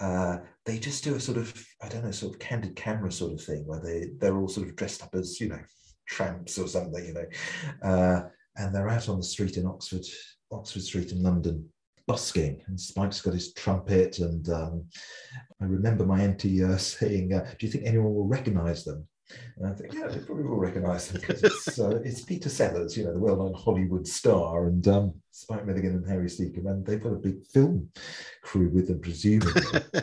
[0.00, 3.32] uh, they just do a sort of, I don't know, sort of candid camera sort
[3.32, 5.60] of thing where they, they're all sort of dressed up as, you know,
[6.08, 7.88] tramps or something, you know.
[7.88, 8.22] Uh,
[8.56, 10.04] and they're out on the street in Oxford,
[10.50, 11.68] Oxford Street in London,
[12.08, 12.62] busking.
[12.66, 14.18] And Spike's got his trumpet.
[14.18, 14.84] And um,
[15.60, 19.06] I remember my auntie uh, saying, uh, Do you think anyone will recognize them?
[19.56, 22.96] And I think, yeah, they probably will recognise them because it's, uh, it's Peter Sellers,
[22.96, 27.02] you know, the well-known Hollywood star, and um, Spike Milligan and Harry Secombe, and they've
[27.02, 27.88] got a big film
[28.42, 29.62] crew with them, presumably.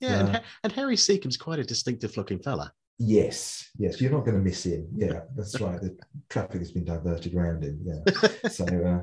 [0.00, 2.72] yeah, and, Uh, Ha- and Harry Secombe's quite a distinctive looking fella.
[2.98, 4.86] yes, yes, you're not going to miss him.
[4.94, 5.80] Yeah, that's right.
[5.80, 5.96] The
[6.30, 7.80] traffic has been diverted around him.
[7.84, 8.28] Yeah.
[8.50, 9.02] So, uh,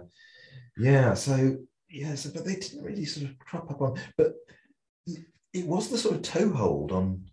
[0.77, 1.57] yeah, so
[1.89, 4.35] yeah, so but they didn't really sort of crop up on, but
[5.53, 7.25] it was the sort of toehold on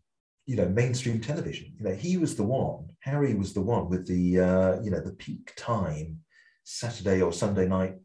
[0.47, 1.75] you know mainstream television.
[1.79, 5.01] You know he was the one harry was the one with the uh you know
[5.01, 6.19] the peak time
[6.65, 7.97] saturday or sunday night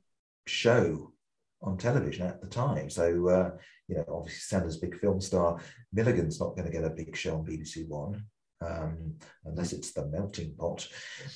[0.47, 1.13] show
[1.61, 2.89] on television at the time.
[2.89, 3.51] So uh
[3.87, 5.59] you know obviously Sanders big film star
[5.93, 8.23] milligan's not going to get a big show on bbc one
[8.61, 10.87] um unless it's the melting pot.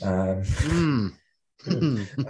[0.01, 1.13] Um Mm.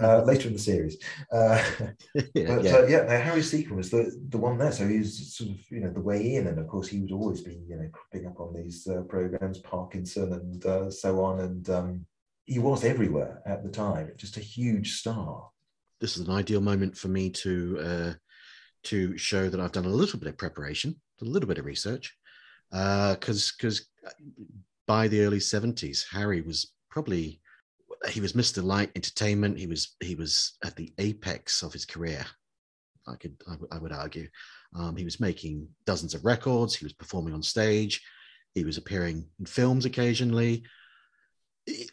[0.00, 0.96] uh, later in the series
[1.32, 1.62] uh
[2.34, 2.76] yeah, but yeah.
[2.76, 4.72] uh, yeah, Harry Secombe was the, the one there.
[4.72, 6.46] So he's sort of, you know, the way in.
[6.46, 9.58] And of course, he would always be, you know, cropping up on these uh, programs,
[9.58, 11.40] Parkinson and uh, so on.
[11.40, 12.06] And um,
[12.44, 15.48] he was everywhere at the time, just a huge star.
[16.00, 18.12] this is an ideal moment for me to uh,
[18.84, 22.16] to show that I've done a little bit of preparation, a little bit of research,
[22.70, 23.86] because because
[24.86, 27.40] by the early seventies, Harry was probably
[28.08, 28.62] he was Mr.
[28.62, 29.58] Light Entertainment.
[29.58, 32.24] He was he was at the apex of his career.
[33.06, 33.36] I could
[33.70, 34.28] I, would- argue.
[34.74, 36.74] Um, he was making dozens of records.
[36.74, 38.02] He was performing on stage.
[38.54, 40.64] He was appearing in films occasionally.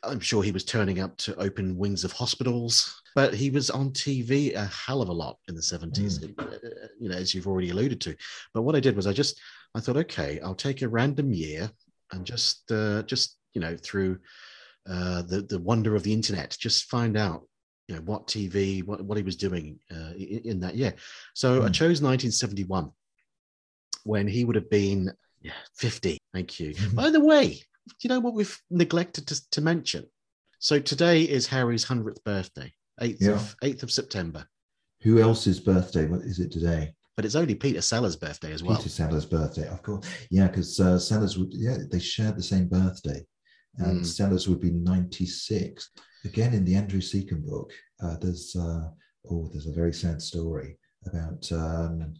[0.03, 3.91] I'm sure he was turning up to open wings of hospitals, but he was on
[3.91, 7.71] TV a hell of a lot in the 70s, uh, you know, as you've already
[7.71, 8.15] alluded to.
[8.53, 9.39] But what I did was I just,
[9.73, 11.71] I thought, okay, I'll take a random year
[12.11, 14.19] and just, uh, just, you know, through
[14.89, 17.47] uh, the, the wonder of the internet, just find out,
[17.87, 20.93] you know, what TV, what, what he was doing uh, in, in that year.
[21.33, 21.73] So I Mm.
[21.73, 22.91] chose 1971
[24.03, 26.17] when he would have been yeah, 50.
[26.33, 26.73] Thank you.
[26.93, 27.49] By the way,
[27.87, 30.05] do you know what we've neglected to, to mention?
[30.59, 33.31] So today is Harry's 100th birthday, 8th, Yeah.
[33.31, 34.47] of, 8th of September.
[35.01, 36.93] Who else's birthday what is it today?
[37.17, 38.77] But it's only Peter Sellers' birthday as well.
[38.77, 40.07] Peter Sellers' birthday, of course.
[40.31, 43.23] Yeah, because uh, Sellers would, yeah, they shared the same birthday.
[43.77, 44.05] And Mm.
[44.05, 45.89] Sellers would be 96.
[46.25, 48.89] Again, in the Andrew Secombe book, uh, there's, uh,
[49.29, 52.13] oh, there's a very sad story about um,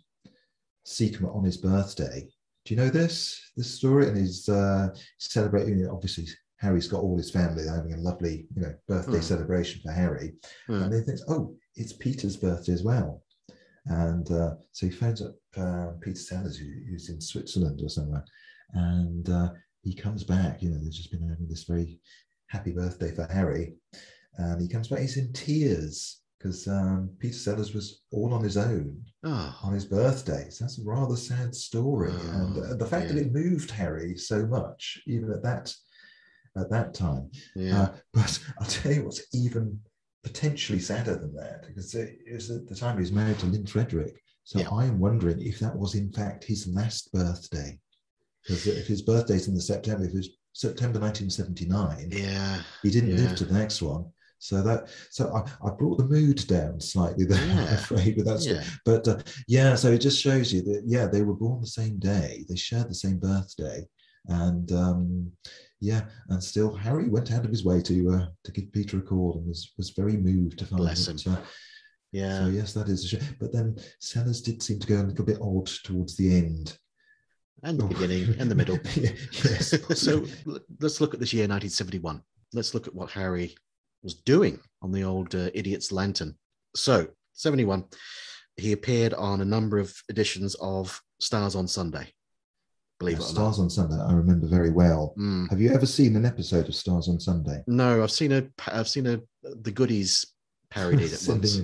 [0.85, 2.27] Secombe on his birthday.
[2.65, 4.07] Do you know this, this story?
[4.07, 7.97] And he's uh, celebrating, you know, obviously, Harry's got all his family they're having a
[7.97, 9.21] lovely, you know, birthday Hmm.
[9.21, 10.33] celebration for Harry.
[10.67, 10.83] Hmm.
[10.83, 13.21] And he thinks, oh, it's Peter's birthday as well.
[13.85, 18.23] And uh, so he phones up uh, Peter Sellers, who, who's in Switzerland or somewhere.
[18.73, 19.49] And uh,
[19.83, 21.99] he comes back, you know, they've just been having this very
[22.47, 23.73] happy birthday for Harry.
[24.37, 28.57] And he comes back, he's in tears because um, Peter Sellers was all on his
[28.57, 30.49] own Oh, on his birthday.
[30.49, 34.17] So that's a rather sad story, and Oh, uh, the fact that it moved Harry
[34.17, 35.73] so much, even at that
[36.57, 37.31] at that time.
[37.55, 37.81] yeah.
[37.83, 39.79] Uh, but I'll tell you what's even
[40.23, 43.65] potentially sadder than that, because it was at the time he was married to Lynn
[43.65, 44.21] Frederick.
[44.43, 44.69] So Yeah.
[44.71, 47.79] I am wondering if that was in fact his last birthday,
[48.47, 52.61] because if his birthday's in the September, if it was September 1979, yeah.
[52.81, 53.15] he didn't Yeah.
[53.27, 54.05] live to the next one.
[54.39, 57.73] So that, so I, I brought the mood down slightly there, I'm Yeah.
[57.75, 58.41] afraid, with that.
[58.41, 58.57] story.
[58.57, 58.63] Yeah.
[58.85, 61.97] But uh, yeah, so it just shows you that yeah, they were born the same
[61.97, 63.87] day, they shared the same birthday,
[64.27, 65.31] and um,
[65.79, 69.01] yeah, and still Harry went out of his way to uh, to give Peter a
[69.01, 71.33] call and was was very moved to find Bless him.
[71.33, 71.41] uh,
[72.11, 72.39] Yeah.
[72.43, 73.37] so yes, that is a shame.
[73.39, 76.77] But then Sellers did seem to go a little bit odd towards the end.
[77.63, 78.77] And the beginning and the middle.
[78.95, 79.73] yes.
[79.99, 80.25] so
[80.79, 82.21] let's look at this year 1971.
[82.53, 83.55] Let's look at what Harry
[84.03, 86.35] was doing on the old uh, idiot's lantern.
[86.75, 87.85] So 71,
[88.57, 92.13] he appeared on a number of editions of Stars on Sunday.
[92.99, 93.29] Believe it or not.
[93.29, 95.13] Stars on Sunday, I remember very well.
[95.17, 95.49] Mm.
[95.49, 97.63] Have you ever seen an episode of Stars on Sunday?
[97.65, 100.25] No, I've seen a I've seen a the goodies
[100.69, 101.61] parodied it once.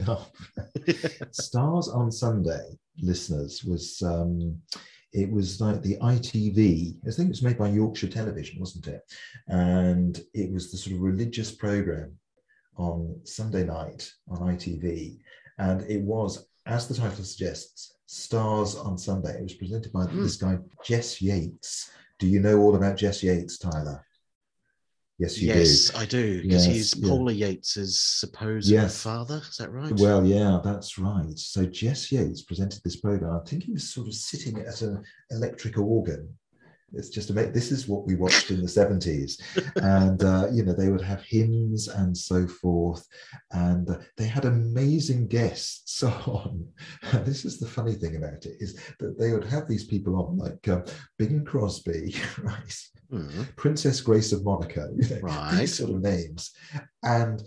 [1.31, 4.59] Stars on Sunday, listeners, was um,
[5.13, 6.97] it was like the ITV.
[7.07, 9.01] I think it was made by Yorkshire Television, wasn't it?
[9.47, 12.13] And it was the sort of religious program
[12.77, 15.17] on Sunday night on ITV,
[15.57, 19.37] and it was, as the title suggests, Stars on Sunday.
[19.37, 20.23] It was presented by Hmm.
[20.23, 21.91] this guy Jess Yates.
[22.17, 24.03] Do you know all about Jess Yates, Tyler?
[25.19, 25.59] Yes, you do.
[25.59, 27.09] yes, I do because Yes, he's yeah.
[27.09, 29.03] Paula Yates's supposed Yes.
[29.03, 29.41] father.
[29.49, 29.91] Is that right?
[29.99, 31.37] Well, yeah, that's right.
[31.37, 33.37] So Jess Yates presented this program.
[33.37, 36.29] I think he was sort of sitting at an electric organ.
[36.93, 37.53] It's just amazing.
[37.53, 39.41] This is what we watched in the 70s.
[39.81, 43.05] And, uh, you know, they would have hymns and so forth.
[43.51, 46.67] And uh, they had amazing guests on.
[47.11, 50.15] And this is the funny thing about it is that they would have these people
[50.15, 50.81] on, like uh,
[51.17, 52.77] Bing Crosby, right?
[53.09, 55.57] Hmm, Princess Grace of Monaco, you know, Right.
[55.59, 56.51] these sort of names.
[57.03, 57.41] And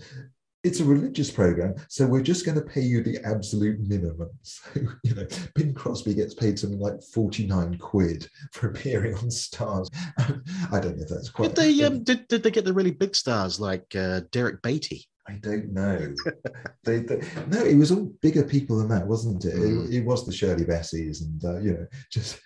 [0.64, 4.30] it's a religious program, so we're just going to pay you the absolute minimum.
[4.42, 9.90] So, you know, Bing Crosby gets paid something like 49 quid for appearing on Stars.
[10.18, 11.54] I don't know if that's quite.
[11.54, 15.08] Did they um, did, did they get the really big stars like uh, Derek Beatty?
[15.28, 16.14] I don't know.
[16.84, 19.54] they, they, no, it was all bigger people than that, wasn't it?
[19.54, 19.88] Mm.
[19.88, 22.40] It, it was the Shirley Basseys, and uh, you know, just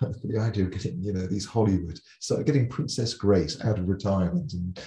[0.00, 4.52] the idea of getting you know these Hollywood, so getting Princess Grace out of retirement,
[4.52, 4.78] and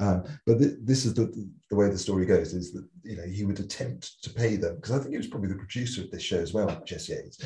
[0.00, 1.26] um, but th- this is the
[1.70, 4.74] the way the story goes is that you know he would attempt to pay them
[4.76, 7.38] because I think he was probably the producer of this show as well, Jesse Yates,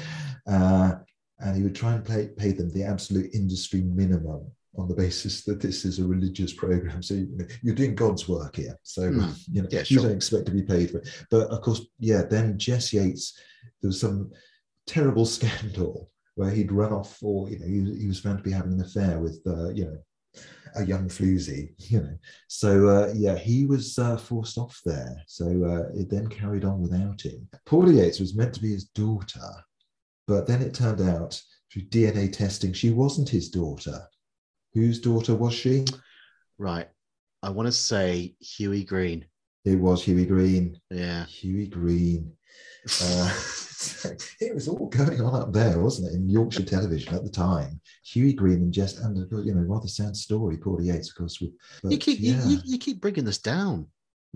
[0.46, 0.92] uh,
[1.40, 4.42] and he would try and pay pay them the absolute industry minimum
[4.76, 7.00] on the basis that this is a religious program.
[7.02, 8.76] So you know, you're doing God's work here.
[8.82, 9.30] So Hmm.
[9.52, 11.08] you know Yeah, you don't expect to be paid for it.
[11.30, 12.22] But of course, yeah.
[12.22, 13.38] Then Jess Yates,
[13.80, 14.32] there was some
[14.86, 18.44] terrible scandal where he'd run off, or you know, he, was- he was found to
[18.44, 19.98] be having an affair with, uh, you know,
[20.76, 21.74] a young floozy.
[21.90, 22.18] You know,
[22.48, 25.22] so uh, yeah, he was uh, forced off there.
[25.26, 27.48] So uh, it then carried on without him.
[27.66, 29.50] Paula Yates was meant to be his daughter,
[30.26, 31.40] but then it turned out
[31.72, 34.00] through DNA testing she wasn't his daughter.
[34.72, 35.84] Whose daughter was she?
[36.58, 36.88] Right.
[37.42, 39.26] I want to say Hughie Green.
[39.64, 40.80] It was Hughie Green.
[40.90, 41.26] Yeah.
[41.26, 42.32] Hughie Green.
[43.02, 43.32] Uh,
[44.40, 47.80] it was all going on up there, wasn't it, in Yorkshire television at the time?
[48.04, 50.56] Hughie Green and Jess, and you know, rather sad story.
[50.56, 51.40] Paula Yates, of course.
[51.40, 51.50] With,
[51.82, 53.86] but, you keep yeah, you, you, keep bringing this down.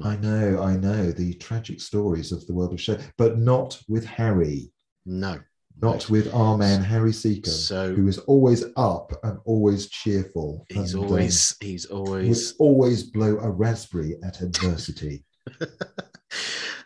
[0.02, 4.04] I know, I know the tragic stories of the world of show, but not with
[4.06, 4.70] Harry,
[5.04, 5.40] No.
[5.82, 10.64] not with our man Harry Secombe, So who is always up and always cheerful.
[10.68, 15.24] he's and, um, always he's always always blow a raspberry at adversity.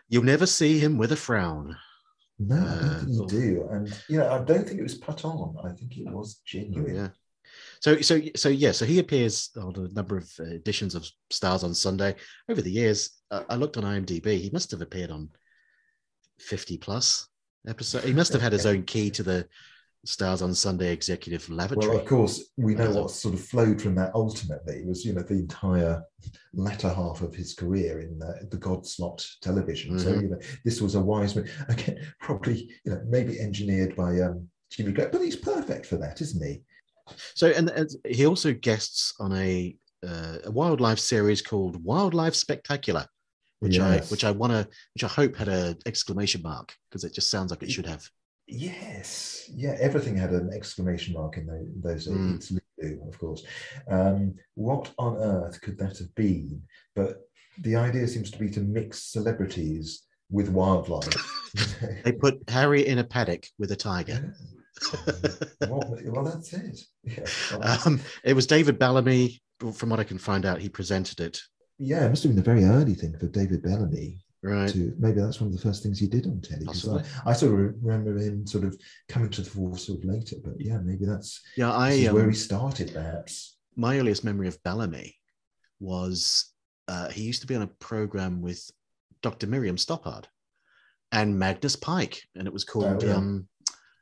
[0.09, 1.75] you'll never see him with a frown.
[2.39, 3.67] No, I don't think you Uh, do.
[3.71, 5.55] And you know, I don't think it was put on.
[5.63, 6.95] I think it was genuine.
[6.95, 7.09] Yeah.
[7.79, 8.71] So so so yeah.
[8.71, 12.15] So he appears on a number of uh, editions of Stars on Sunday
[12.49, 13.11] over the years.
[13.29, 14.39] Uh, I looked on IMDb.
[14.39, 15.29] He must have appeared on
[16.39, 17.27] fifty plus
[17.67, 18.03] episode.
[18.03, 19.47] He must have had his own key to the
[20.05, 21.87] Stars on Sunday executive lavatory.
[21.87, 25.21] Well, of course, we know what sort of flowed from that ultimately was, you know,
[25.21, 26.03] the entire
[26.53, 29.97] latter half of his career in the, the God slot television.
[29.97, 30.21] So, Mhm.
[30.21, 31.49] you know, this was a wise move.
[31.69, 36.19] Again, probably, you know, maybe engineered by um, Jimmy Gray, but he's perfect for that,
[36.19, 36.63] isn't he?
[37.33, 43.07] So, and, and he also guests on a uh, a wildlife series called Wildlife Spectacular,
[43.61, 44.07] which Yes.
[44.07, 47.29] I which I want to which I hope had a exclamation mark because it just
[47.31, 48.05] sounds like it should have.
[48.47, 51.47] Yes, yeah, everything had an exclamation mark in
[51.81, 52.07] those.
[52.07, 52.35] Mm.
[52.35, 53.45] It's Lulu, of course.
[53.89, 56.61] Um, what on earth could that have been?
[56.95, 57.21] But
[57.59, 61.13] the idea seems to be to mix celebrities with wildlife.
[62.03, 64.35] They put Harry in a paddock with a tiger.
[65.61, 66.81] well, well, that's it.
[67.03, 67.77] Yeah.
[67.85, 69.41] Um, it was David Bellamy.
[69.73, 71.39] From what I can find out, he presented it.
[71.77, 74.69] yeah, it must have been a very early thing for David Bellamy Right.
[74.73, 76.65] to maybe that's one of the first things he did on telly.
[76.65, 77.03] Possibly.
[77.25, 78.77] I, I sort of remember him sort of
[79.07, 82.23] coming to the fore sort of later, but yeah, maybe that's Yeah, I is where
[82.23, 83.55] um, he started perhaps.
[83.77, 85.15] my earliest memory of Bellamy
[85.79, 86.51] was
[86.87, 88.69] uh, he used to be on a program with
[89.21, 89.47] Dr.
[89.47, 90.25] Miriam Stoppard
[91.11, 93.15] and Magnus Pyke, and it was called Oh, yeah.
[93.15, 93.47] um,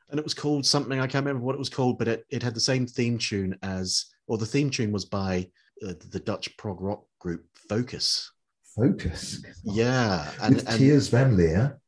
[0.09, 2.41] and it was called something I can't remember what it was called, but it, it
[2.43, 5.47] had the same theme tune as, or the theme tune was by
[5.87, 8.31] uh, the Dutch prog rock group Focus.
[8.75, 9.43] Focus.
[9.63, 11.79] Yeah, and, With and Thijs van Leer.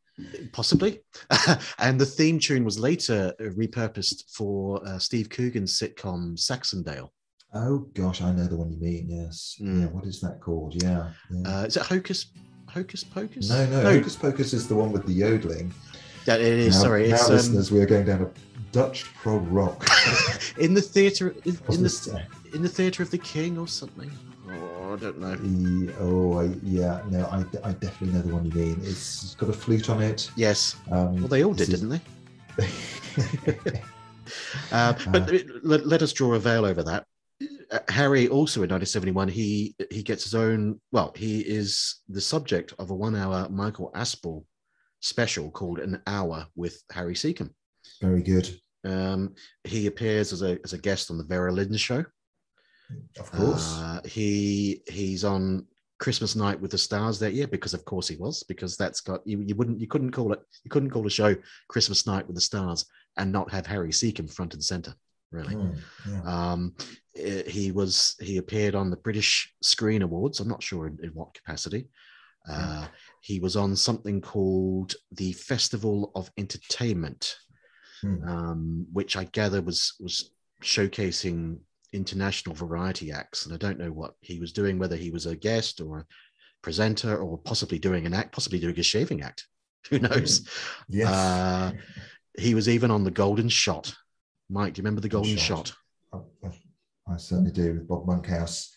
[0.52, 1.02] possibly,
[1.80, 7.10] and the theme tune was later uh, repurposed for uh, Steve Coogan's sitcom Saxondale.
[7.54, 9.10] Oh gosh, I know the one you mean.
[9.10, 9.58] Yes.
[9.62, 9.82] Mm.
[9.82, 9.88] Yeah.
[9.88, 10.82] What is that called?
[10.82, 11.12] Yeah.
[11.32, 11.60] yeah.
[11.60, 12.28] Uh, is it Hocus
[12.68, 13.50] Hocus Pocus?
[13.50, 15.74] no, no, Hocus Pocus is the one with the yodeling.
[16.26, 16.76] That it is.
[16.76, 18.30] now, sorry, now it's um, listeners, we are going down a
[18.72, 19.88] Dutch prog rock.
[20.58, 24.12] in the theater in, in Wasn't the in the theater of the king or something.
[24.94, 25.36] I don't know.
[25.36, 28.80] The- oh, I, yeah, no, I, I definitely know the one you mean.
[28.84, 30.30] It's, it's got a flute on it.
[30.36, 30.76] Yes.
[30.92, 31.90] Um, Well, they all did, is- didn't
[32.58, 33.82] they?
[34.72, 37.06] Uh, but Uh, let, let us draw a veil over that.
[37.70, 42.74] Uh, Harry also in 1971 he he gets his own well he is the subject
[42.80, 44.46] of a one hour Michael Aspel
[45.02, 47.54] special called an hour with Harry Secombe.
[48.02, 48.50] Very good.
[48.86, 49.36] Um,
[49.66, 52.06] he appears as a as a guest on the Vera Lynn show.
[53.20, 53.78] Of course.
[53.78, 55.66] Uh, he he's on
[56.00, 59.26] Christmas night with the stars that year because of course he was because that's got
[59.26, 61.36] you, you wouldn't you couldn't call it you couldn't call a show
[61.70, 62.86] Christmas night with the stars
[63.18, 64.94] and not have Harry Secombe front and center
[65.32, 65.56] really.
[65.56, 65.78] Mm,
[66.10, 66.22] yeah.
[66.52, 66.76] Um,
[67.16, 70.40] eh, he was he appeared on the British Screen Awards.
[70.40, 71.88] I'm not sure in, in what capacity.
[72.50, 72.88] Uh,
[73.22, 77.38] he was on something called the Festival of Entertainment,
[78.02, 78.28] Hmm.
[78.28, 80.32] um, which I gather was was
[80.62, 81.60] showcasing
[81.94, 83.46] international variety acts.
[83.46, 86.06] And I don't know what he was doing, whether he was a guest or a
[86.62, 89.48] presenter or possibly doing an act, possibly doing a shaving act.
[89.90, 90.48] Who knows?
[90.90, 91.10] yes.
[91.10, 91.72] Uh,
[92.38, 93.94] he was even on the Golden Shot.
[94.50, 95.68] Mike, do you remember the Golden Shot.
[95.68, 95.74] Shot?
[96.44, 96.60] I, I-
[97.06, 98.74] I certainly do with Bob Monkhouse,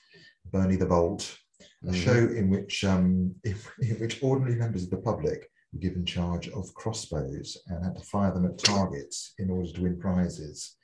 [0.50, 1.38] Bernie the Bolt,
[1.84, 1.94] a Mhm.
[1.94, 6.48] show in which um, in, in which ordinary members of the public were given charge
[6.48, 10.74] of crossbows and had to fire them at targets in order to win prizes.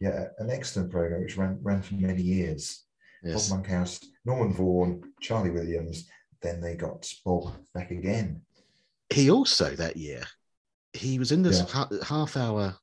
[0.00, 2.84] Yeah, an excellent program which ran, ran for many years.
[3.22, 3.48] Yes.
[3.48, 6.08] Bob Monkhouse, Norman Vaughan, Charlie Williams.
[6.42, 8.42] Then they got Bob back again.
[9.10, 10.24] he also that year
[10.92, 11.66] he was in this Yeah.
[11.66, 12.76] ha- half hour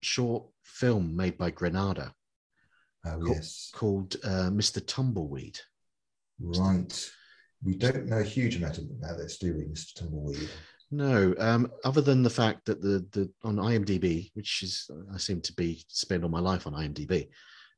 [0.00, 2.14] short film made by granada
[3.04, 3.34] Oh Cool.
[3.34, 5.58] yes, called uh, mr tumbleweed
[6.40, 7.10] right.
[7.64, 9.94] We don't know a huge amount about this, do we, Mr.
[9.94, 10.48] Tumbleweed?
[10.92, 15.40] No um, other than the fact that the, the on imdb which is i seem
[15.40, 17.28] to be spend all my life on imdb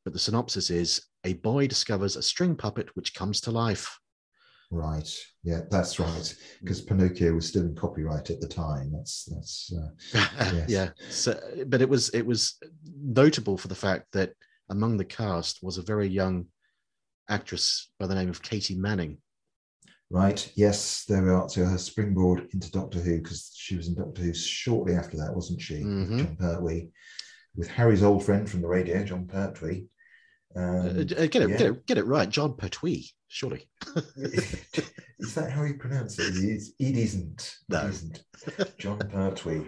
[0.04, 3.98] but the synopsis is a boy discovers a string puppet which comes to life
[4.70, 5.08] Right.
[5.44, 6.34] Yeah, that's right.
[6.60, 8.90] Because Pinocchio was still in copyright at the time.
[8.92, 9.72] That's that's.
[9.72, 10.68] Uh, Yes.
[10.68, 12.58] yeah so but it was it was
[12.96, 14.32] notable for the fact that
[14.70, 16.46] among the cast was a very young
[17.28, 19.18] actress by the name of katy manning
[20.10, 20.50] right.
[20.54, 21.48] Yes, there we are.
[21.48, 25.34] So her springboard into Doctor Who because she was in Doctor Who shortly after that,
[25.34, 25.84] wasn't she?
[25.84, 26.18] with Mhm.
[26.18, 26.88] John Pertwee,
[27.56, 29.86] with Harry's old friend from the radio, John Pertwee.
[30.56, 31.56] Um, Uh, uh, get it, yeah.
[31.56, 32.28] get it, get it right.
[32.28, 33.68] John Pertwee, surely.
[34.16, 36.34] Is that how you pronounce it?
[36.78, 37.56] It isn't.
[37.68, 37.80] No.
[37.86, 38.24] It isn't.
[38.78, 39.66] John Pertwee.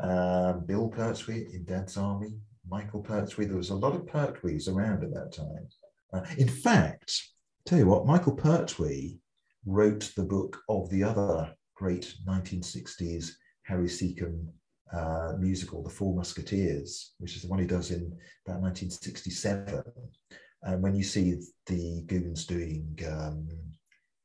[0.00, 2.38] Um, Bill Pertwee in Dad's Army.
[2.68, 3.44] Michael Pertwee.
[3.46, 5.68] There was a lot of Pertwees around at that time.
[6.14, 7.20] Uh, in fact,
[7.66, 9.18] tell you what, Michael Pertwee
[9.66, 13.30] wrote the book of the other great 1960s
[13.64, 14.46] Harry Secombe
[14.92, 18.02] uh, musical, The Four Musketeers, which is the one he does in
[18.46, 19.82] about 1967.
[20.64, 23.48] And when you see the Goons doing um,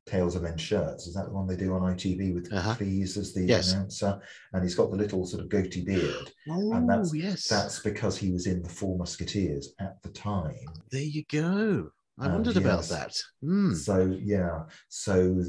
[0.05, 2.75] Tales of Men's Shirts, is that the one they do on ITV with Uh-huh.
[2.75, 3.73] Cleese as the Yes.
[3.73, 4.19] announcer?
[4.53, 6.31] And he's got the little sort of goatee beard.
[6.49, 7.47] Oh, And that's- yes.
[7.47, 10.55] That's because he was in The Four Musketeers at the time.
[10.91, 11.91] there you go.
[12.19, 12.89] I Um, wondered about yes.
[12.89, 13.21] that.
[13.41, 13.73] Hmm.
[13.73, 15.43] So yeah, so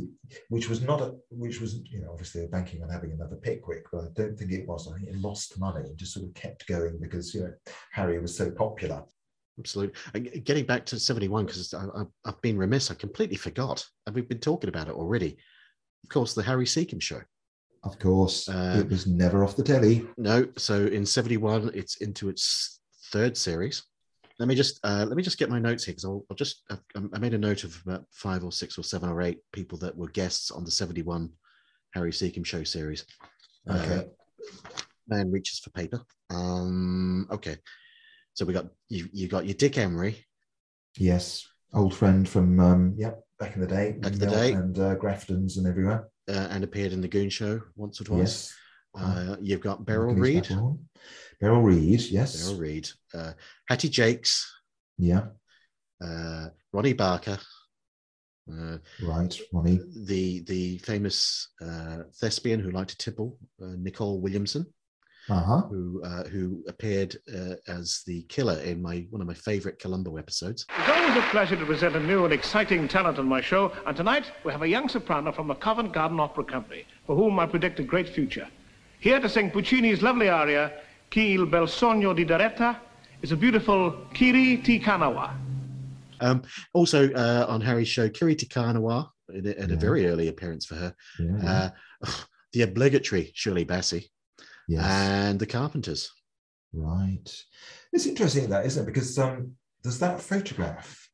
[0.50, 4.04] which was not a which was you know obviously banking on having another Pickwick, but
[4.04, 4.86] I don't think it was.
[4.86, 7.52] I think it lost money and just sort of kept going because you know
[7.92, 9.02] Harry was so popular.
[9.58, 9.94] Absolutely.
[10.14, 13.84] And Getting back to 71, because I've been remiss, I completely forgot.
[14.06, 15.36] And we've been talking about it already.
[16.04, 17.20] Of course, the Harry Secombe show.
[17.82, 20.06] Of course, Uh, it was never off the telly.
[20.16, 22.78] No, so in 71, it's into its
[23.10, 23.82] third series.
[24.38, 26.62] Let me just uh, let me just get my notes here because I'll, I'll just
[26.70, 26.76] I,
[27.12, 29.96] I made a note of about five or six or seven or eight people that
[29.96, 31.30] were guests on the 71
[31.94, 33.04] Harry Secombe show series.
[33.68, 33.96] Okay.
[33.96, 34.68] Uh,
[35.08, 36.00] man reaches for paper.
[36.30, 37.56] Um, okay,
[38.34, 39.08] so we got you.
[39.12, 40.24] You got your Dick Emery.
[40.96, 44.52] Yes, old friend from um, yep back in the day, Back in the day.
[44.52, 46.08] and uh, Grafton's and everywhere.
[46.28, 48.18] Uh, and appeared in the Goon Show once or twice.
[48.18, 48.54] Yes,
[48.94, 50.48] Uh, you've got Beryl Reid.
[51.40, 51.62] Babylon.
[51.62, 52.88] Beryl Reid, yes, Beryl Reid.
[53.14, 53.32] Uh,
[53.68, 54.26] Hattie Jacques.
[54.98, 55.26] yeah,
[56.02, 57.38] Uh, Ronnie Barker.
[58.50, 64.64] Uh, right, Ronnie, the the famous uh, thespian who liked to tipple, uh, Nicol Williamson,
[65.28, 69.34] uh huh, who uh, who appeared uh, as the killer in my one of my
[69.34, 70.64] favorite Columbo episodes.
[70.78, 73.94] It's always a pleasure to present a new and exciting talent on my show, and
[73.94, 77.44] tonight we have a young soprano from the Covent Garden Opera Company, for whom I
[77.46, 78.48] predict a great future.
[78.98, 80.72] Here to sing Puccini's lovely aria,
[81.08, 82.80] Chi il bel sogno di Doretta,
[83.20, 85.34] is a beautiful Kiri Te Kanawa.
[86.20, 86.42] Um,
[86.74, 90.66] also uh, on Harry's show, Kiri Te Kanawa, in, a- in a very early appearance
[90.66, 90.94] for her.
[91.18, 91.70] yeah,
[92.02, 92.10] Uh,
[92.52, 94.08] the obligatory Shirley Bassey
[94.68, 96.10] yes, and the Carpenters.
[96.72, 97.44] right.
[97.92, 98.86] It's interesting that, isn't it?
[98.86, 99.52] Because um,
[99.82, 101.08] there's that photograph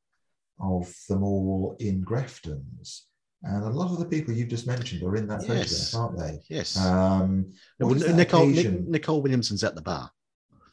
[0.61, 3.07] of them all in Grafton's,
[3.45, 5.90] and a lot of the people you've just mentioned are in that Yes.
[5.92, 6.18] photograph, aren't
[6.49, 6.55] they?
[6.55, 10.11] Yes, Um, Well, what is that Nicole Nic- Nicol Williamson's at the bar.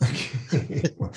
[0.97, 1.13] Well,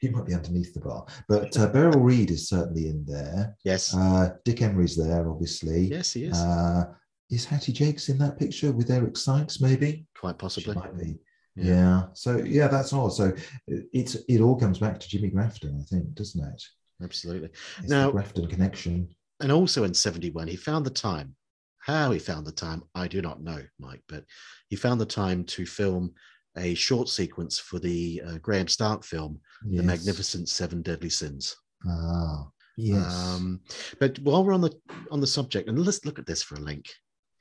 [0.00, 3.56] he might be underneath the bar, but uh, Beryl Reid is certainly in there.
[3.64, 5.86] Yes, Uh, Dick Emery's there, obviously.
[5.88, 6.84] yes, he is Uh,
[7.30, 9.60] is Hattie Jacques in that picture with Eric Sykes?
[9.60, 10.74] Maybe quite she possibly.
[10.74, 11.18] might be.
[11.56, 11.64] Yeah.
[11.64, 12.02] Yeah.
[12.14, 13.10] So yeah, that's all.
[13.10, 13.32] So
[13.68, 16.62] it- it's it all comes back to Jimmy Grafton, I think, doesn't it?
[17.02, 17.50] Absolutely.
[17.78, 19.08] It's Now- Grafton connection.
[19.40, 21.34] And also in 71 he found the time
[21.78, 24.24] how he found the time i do not know mike but
[24.68, 26.12] he found the time to film
[26.56, 31.56] a short sequence for the uh, graham stark film the magnificent seven deadly sins
[31.86, 33.12] Ah, yes.
[33.12, 33.60] um,
[34.00, 34.72] but while we're on the
[35.10, 36.86] on the subject and let's look at this for a link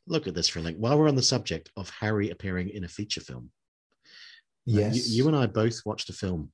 [0.08, 2.84] look at this for a link while we're on the subject of harry appearing in
[2.84, 3.50] a feature film
[4.06, 4.10] uh,
[4.66, 5.08] yes.
[5.10, 6.52] you, you and i both watched a film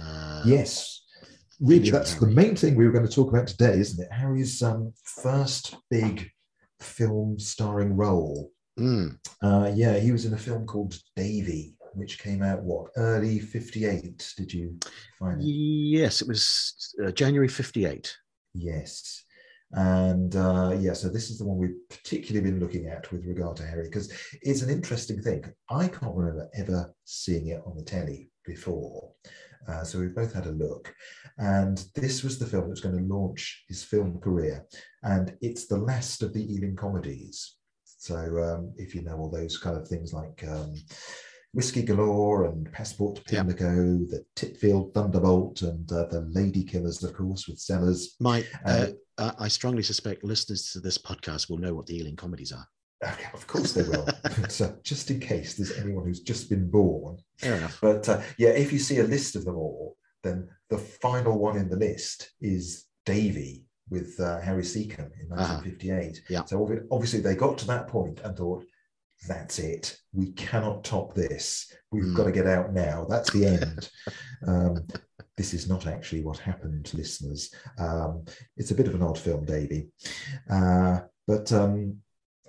[0.00, 1.02] uh, Yes.
[1.60, 4.12] Really, that's the main thing we were going to talk about today, isn't it?
[4.12, 6.30] Harry's um, first big
[6.80, 8.52] film starring role.
[8.78, 13.40] mm, Uh, yeah, he was in a film called Davy, which came out what early
[13.40, 14.34] '58.
[14.36, 14.78] Did you
[15.18, 15.44] find it?
[15.46, 18.14] yes it was uh, january 58
[18.54, 19.24] Yes.
[19.72, 23.56] And uh, yeah, so this is the one we've particularly been looking at with regard
[23.58, 25.44] to Harry, because it's an interesting thing.
[25.70, 29.12] I can't remember ever seeing it on the telly before.
[29.66, 30.94] Uh, so we've both had a look.
[31.38, 34.66] And this was the film that was going to launch his film career.
[35.02, 37.56] And it's the last of the Ealing comedies.
[37.84, 40.74] So um, if you know all those kind of things like um,
[41.54, 43.22] Whiskey Galore and Passport to.
[43.22, 43.74] Pimlico,
[44.06, 48.16] the Titfield Thunderbolt, and uh, the Lady Killers, of course, with Sellers.
[48.20, 48.86] Mike, uh,
[49.18, 52.52] Uh, uh, I strongly suspect listeners to this podcast will know what the Ealing comedies
[52.52, 52.66] are.
[53.04, 54.08] Okay, of course they will.
[54.48, 57.18] so just in case there's anyone who's just been born.
[57.38, 57.78] Fair enough.
[57.80, 61.56] But uh, yeah, if you see a list of them all, then the final one
[61.56, 65.60] in the list is Davy with uh, Harry Secombe in Uh-huh.
[65.62, 66.22] 1958.
[66.28, 66.44] Yeah.
[66.44, 68.64] So obviously they got to that point and thought,
[69.26, 69.96] that's it.
[70.12, 71.72] We cannot top this.
[71.90, 72.14] We've Hmm.
[72.14, 73.06] got to get out now.
[73.08, 73.90] That's the end.
[74.46, 74.86] um,
[75.36, 77.52] this is not actually what happened, listeners.
[77.78, 78.24] Um,
[78.56, 79.88] it's a bit of an odd film, Davy.
[80.50, 81.96] Uh, but um,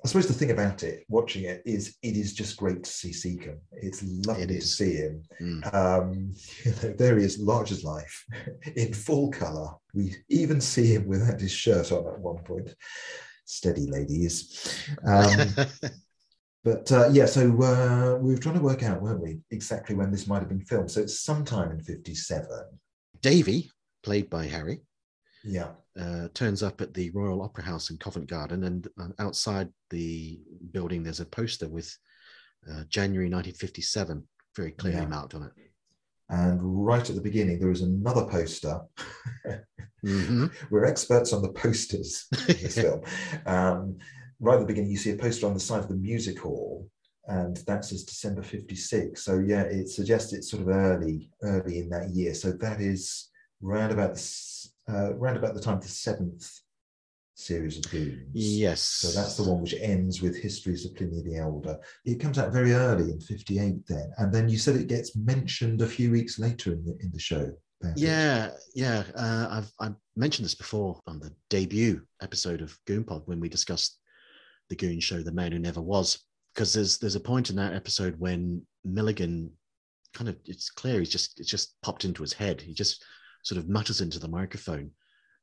[0.04, 3.12] I suppose the thing about it, watching it, is it is just great to see
[3.12, 3.60] Secombe.
[3.74, 5.24] It's lovely It to see him.
[5.42, 5.74] Mm.
[5.74, 6.34] Um,
[6.66, 8.26] you know, there he is, large as life,
[8.76, 9.72] in full colour.
[9.94, 12.74] We even see him without his shirt on at one point.
[13.46, 14.88] Steady, ladies.
[15.06, 15.50] Um,
[16.64, 20.12] but uh, yeah, so uh, we were trying to work out, weren't we, exactly when
[20.12, 20.92] this might have been filmed.
[20.92, 22.48] So it's sometime in 57.
[23.22, 23.70] Davy,
[24.04, 24.82] played by Harry,
[25.44, 25.70] Yeah.
[26.00, 30.40] uh, turns up at the Royal Opera House in Covent Garden, and uh, outside the
[30.72, 31.96] building, there's a poster with
[32.70, 34.24] uh, January 1957
[34.56, 35.06] very clearly Yeah.
[35.08, 35.52] marked on it.
[36.30, 38.82] And right at the beginning, there is another poster.
[40.06, 40.52] Mhm.
[40.70, 43.02] We're experts on the posters in this film.
[43.46, 43.98] Um,
[44.40, 46.88] right at the beginning, you see a poster on the side of the music hall,
[47.28, 49.24] and that says December 56.
[49.24, 52.34] So, yeah, it suggests it's sort of early, early in that year.
[52.34, 53.30] So, that is
[53.62, 56.60] round about the, uh, round about the time of the seventh
[57.40, 58.28] series of Goons.
[58.34, 58.82] Yes.
[58.82, 61.80] So that's the one which ends with Histories of Pliny the Elder.
[62.06, 64.12] It comes out very early in 58 then.
[64.18, 67.20] And then you said it gets mentioned a few weeks later in the in the
[67.20, 67.52] show.
[67.82, 67.94] it.
[67.96, 69.04] Yeah, yeah.
[69.16, 73.98] Uh, I've I've mentioned this before on the debut episode of Goonpod when we discussed
[74.70, 76.20] the Goon Show, The Man Who Never Was,
[76.54, 79.52] because there's there's a point in that episode when Milligan
[80.14, 82.60] kind of it's clear he's just it's just popped into his head.
[82.60, 83.04] He just
[83.44, 84.92] sort of mutters into the microphone,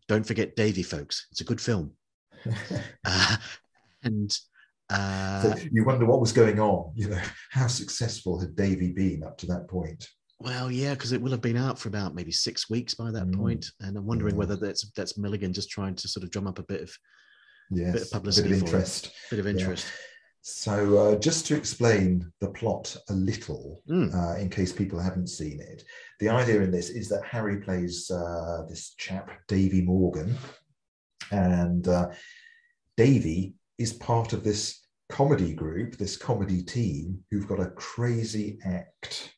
[0.09, 1.26] "Don't forget Davy, folks.
[1.30, 1.92] It's a good film."
[3.05, 3.36] Uh,
[4.03, 4.36] and
[4.88, 6.92] Uh, So you wonder what was going on.
[6.94, 7.20] You know,
[7.51, 10.07] how successful had Davy been up to that point?
[10.38, 13.26] well, yeah, because it will have been out for about maybe six weeks by that
[13.26, 13.34] Mm.
[13.36, 16.59] point, and I'm wondering whether that's that's Milligan just trying to sort of drum up
[16.61, 16.90] a bit of
[17.70, 19.11] Yes, publicity a bit for of interest.
[19.30, 19.53] bit of Yeah.
[20.49, 24.14] So, uh, just to explain the plot a little, Mm.
[24.14, 25.82] uh, in case people haven't seen it,
[26.20, 30.36] the idea in this is that Harry plays uh, this chap, Davy Morgan,
[31.32, 32.11] and uh,
[32.97, 39.34] Davy is part of this comedy group, this comedy team, who've got a crazy act.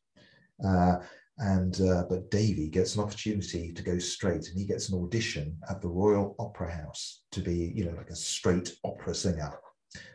[0.63, 0.97] Uh,
[1.39, 5.57] and uh, but Davy gets an opportunity to go straight, and he gets an audition
[5.71, 9.55] at the Royal Opera House to be, you know, like a straight opera singer.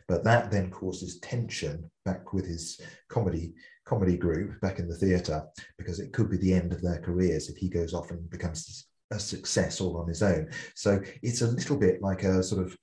[0.08, 3.54] But that then causes tension back with his comedy
[3.86, 5.44] comedy group back in the theatre
[5.76, 8.86] because it could be the end of their careers if he goes off and becomes
[9.10, 10.48] a success all on his own.
[10.74, 12.76] So it's a little bit like a sort of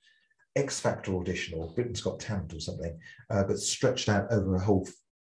[0.54, 2.98] X Factor audition or Britain's Got Talent or something,
[3.30, 4.88] uh, but stretched out over a whole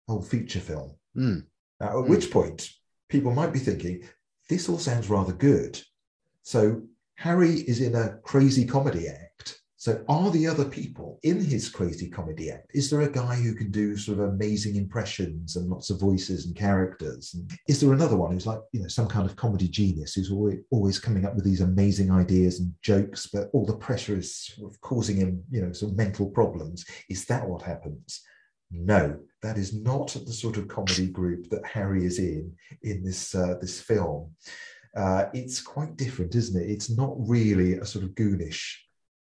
[0.07, 0.95] whole feature film.
[1.15, 1.45] Mm.
[1.79, 2.09] Now, at Mm.
[2.09, 2.69] which point
[3.07, 4.03] people might be thinking,
[4.49, 5.81] this all sounds rather good.
[6.43, 6.81] So
[7.15, 9.60] Harry is in a crazy comedy act.
[9.81, 12.69] So are the other people in his crazy comedy act?
[12.75, 16.45] Is there a guy who can do sort of amazing impressions and lots of voices
[16.45, 17.33] and characters?
[17.33, 20.31] And is there another one who's like, you know, some kind of comedy genius who's
[20.31, 24.53] always, always coming up with these amazing ideas and jokes, but all the pressure is
[24.55, 26.85] sort of causing him, you know, some mental problems?
[27.09, 28.21] Is that what happens?
[28.69, 32.53] No, that is not the sort of comedy group that Harry is in
[32.83, 34.35] in this uh, this film.
[34.95, 36.69] Uh, it's quite different, isn't it?
[36.69, 38.77] It's not really a sort of goonish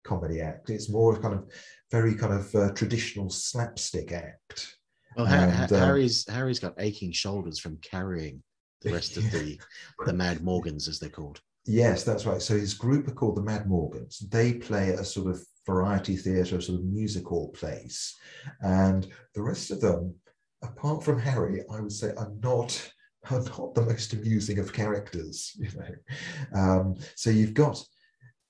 [0.05, 0.71] comedy act.
[0.71, 1.51] It's more kind of
[1.91, 4.77] very kind of uh, traditional slapstick act.
[5.17, 8.43] Well, Ha- Ha- um, Harry's Harry's got aching shoulders from carrying
[8.83, 9.59] the rest of the
[10.07, 11.41] the Mad Morgans, as they're called.
[11.67, 12.43] Yes, that's right.
[12.43, 14.19] So his group are called the Mad Morgans.
[14.19, 18.15] They play a sort of variety theatre, sort of music hall place.
[18.61, 20.15] And the rest of them,
[20.63, 22.93] apart from Harry, I would say are not
[23.31, 26.61] are not the most amusing of characters, you know.
[26.61, 27.83] Um, so you've got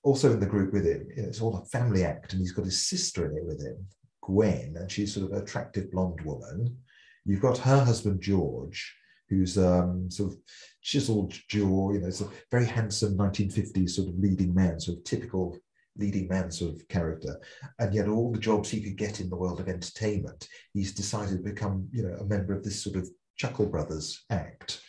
[0.05, 2.87] also in the group with him, it's all a family act, and he's got his
[2.87, 3.85] sister in it with him,
[4.23, 6.77] Gwen, and she's sort of an attractive blonde woman.
[7.25, 8.95] You've got her husband George,
[9.31, 10.39] who's um, sort of
[10.83, 15.05] chiseled jaw, you know, it's a very handsome 1950s sort of leading man, sort of
[15.05, 15.57] typical
[15.97, 17.41] leading man sort of character.
[17.79, 21.39] And yet all the jobs he could get in the world of entertainment, he's decided
[21.39, 24.83] to become, you know, a member of this sort of Chuckle Brothers act.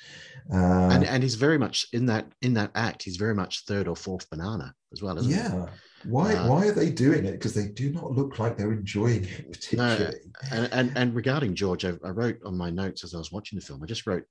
[0.54, 3.04] Uh, and and he's very much in that in that act.
[3.04, 5.38] He's very much third or fourth banana as well, isn't he?
[5.38, 5.68] yeah.
[6.06, 7.32] Why, Uh, why are they doing it?
[7.32, 10.18] Because they do not look like they're enjoying it particularly.
[10.52, 13.58] And, and and regarding George, I, I wrote on my notes as I was watching
[13.58, 13.82] the film.
[13.82, 14.24] I just wrote,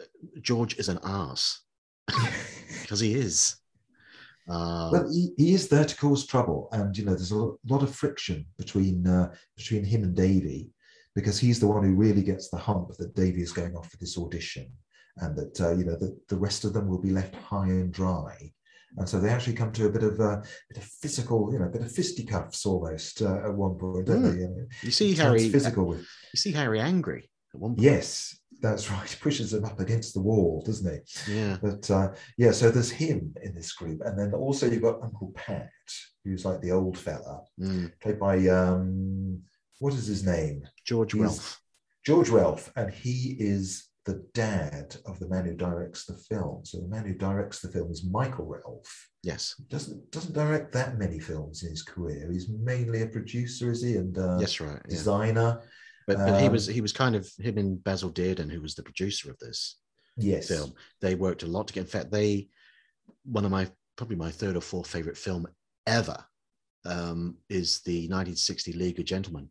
[0.00, 0.04] uh,
[0.42, 1.60] George is an ass
[2.82, 3.56] because he is.
[4.48, 7.36] Um, Well, he, he is there to cause trouble, and you know, there's a
[7.68, 10.70] lot of friction between uh, between him and Davy,
[11.14, 13.96] because he's the one who really gets the hump that Davy is going off for
[13.98, 14.72] this audition,
[15.20, 17.92] and that uh, you know the, the rest of them will be left high and
[17.92, 18.34] dry,
[18.96, 21.66] and so they actually come to a bit of a bit of physical, you know,
[21.66, 24.32] a bit of fisticuffs almost uh, at one point, don't Mm.
[24.34, 24.40] they?
[24.40, 25.48] You, know, you see Harry.
[25.48, 26.00] physical with
[26.32, 27.82] You see Harry angry at one point.
[27.82, 29.08] yes, that's right.
[29.14, 31.34] He pushes him up against the wall, doesn't he?
[31.36, 31.58] Yeah.
[31.62, 35.32] But uh, yeah, so there's him in this group, and then also you've got Uncle
[35.36, 35.70] Pat,
[36.24, 37.92] who's like the old fella, Mm.
[38.02, 39.42] played by um,
[39.80, 40.66] what is his name?
[40.84, 41.60] George He's- Relph.
[42.06, 46.64] George Relph, and he is the dad of the man who directs the film.
[46.64, 49.08] So the man who directs the film is Michael Relph.
[49.22, 49.54] Yes.
[49.68, 52.26] Doesn't doesn't direct that many films in his career.
[52.32, 53.96] He's mainly a producer, is he?
[53.96, 54.80] And uh, yes, right.
[54.88, 54.96] Yeah.
[54.96, 55.60] designer.
[56.06, 58.74] But, but he um, was he was kind of him and Basil Dearden, who was
[58.74, 59.76] the producer of this
[60.16, 60.48] Yes.
[60.48, 60.72] film.
[61.02, 61.84] They worked a lot together.
[61.84, 62.48] In fact, they
[63.24, 65.46] one of my probably my third or fourth favorite film
[65.86, 66.24] ever
[66.86, 69.50] um, is the 1960 League of Gentlemen.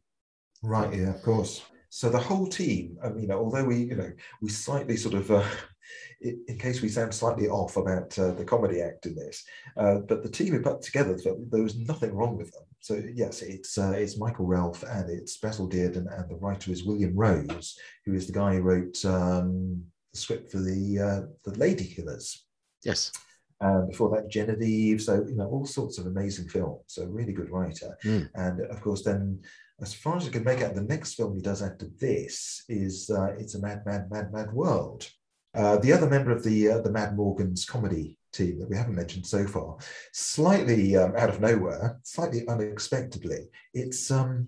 [0.64, 1.62] Right, yeah, of course.
[1.98, 5.16] So the whole team, I mean, you know, although we, you know, we slightly sort
[5.16, 5.43] of, uh,
[6.22, 9.43] in, in case we sound slightly off about uh, the comedy act in this,
[9.78, 12.62] uh, but the team who put together there was nothing wrong with them.
[12.82, 16.86] So yes, it's uh, it's Michael Relph and it's Basil Dearden and the writer is
[16.86, 17.76] William Rose,
[18.06, 19.84] who is the guy who wrote um,
[20.14, 22.45] the script for the uh, the Lady Killers.
[22.86, 23.12] Yes.
[23.60, 25.02] And before that, Genevieve.
[25.02, 26.84] So, you know, all sorts of amazing films.
[26.86, 27.98] So, really good writer.
[28.06, 28.30] Mm.
[28.36, 29.41] And of course, then,
[29.82, 33.09] as far as I can make out, the next film he does after this is
[33.09, 35.07] uh, It's a Mad, Mad, Mad, Mad World.
[35.55, 38.95] Uh, the other member of the uh, the Mad Morgans comedy team that we haven't
[38.95, 39.78] mentioned so far,
[40.13, 44.47] slightly um, out of nowhere, slightly unexpectedly, it's um,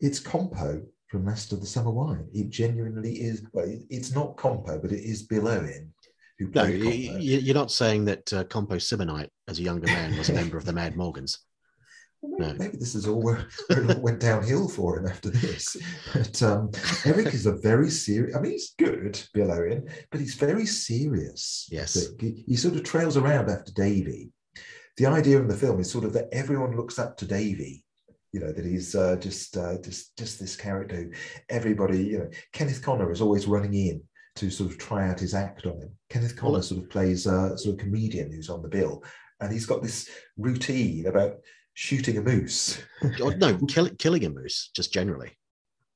[0.00, 2.26] it's Compo from Master of the Summer Wine.
[2.34, 3.46] It genuinely is.
[3.52, 5.92] Well, it's not Compo, but it is Bill Owen
[6.38, 10.28] who No, you, you're not saying that uh, Compo Simonite, as a younger man, was
[10.28, 11.38] a member of the Mad Morgans.
[12.24, 12.54] No.
[12.54, 15.76] maybe this is all where, where it all went downhill for him after this.
[16.14, 16.70] But um,
[17.04, 18.36] Eric is a very serious.
[18.36, 21.68] I mean, he's good, Bill Owen, but he's very serious.
[21.70, 22.08] Yes.
[22.20, 24.30] He, he sort of trails around after Davy.
[24.96, 27.84] The idea in the film is sort of that everyone looks up to Davy.
[28.32, 30.96] You know that he's uh, just uh, just just this character.
[30.96, 31.10] Who
[31.50, 34.02] everybody, you know, Kenneth Connor is always running in
[34.36, 35.90] to sort of try out his act on him.
[36.08, 39.02] Kenneth Connor Well, sort of plays a sort of comedian who's on the bill,
[39.40, 40.08] and he's got this
[40.38, 41.34] routine about
[41.74, 42.82] shooting a moose.
[43.20, 45.36] Oh, no, kill, killing a moose, just generally.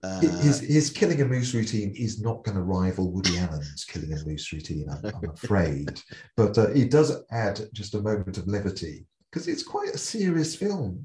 [0.03, 4.13] Uh, his his killing a moose routine is not going to rival Woody Allen's killing
[4.13, 6.01] a moose routine, I'm, I'm afraid.
[6.37, 10.55] But uh, it does add just a moment of levity because it's quite a serious
[10.55, 11.05] film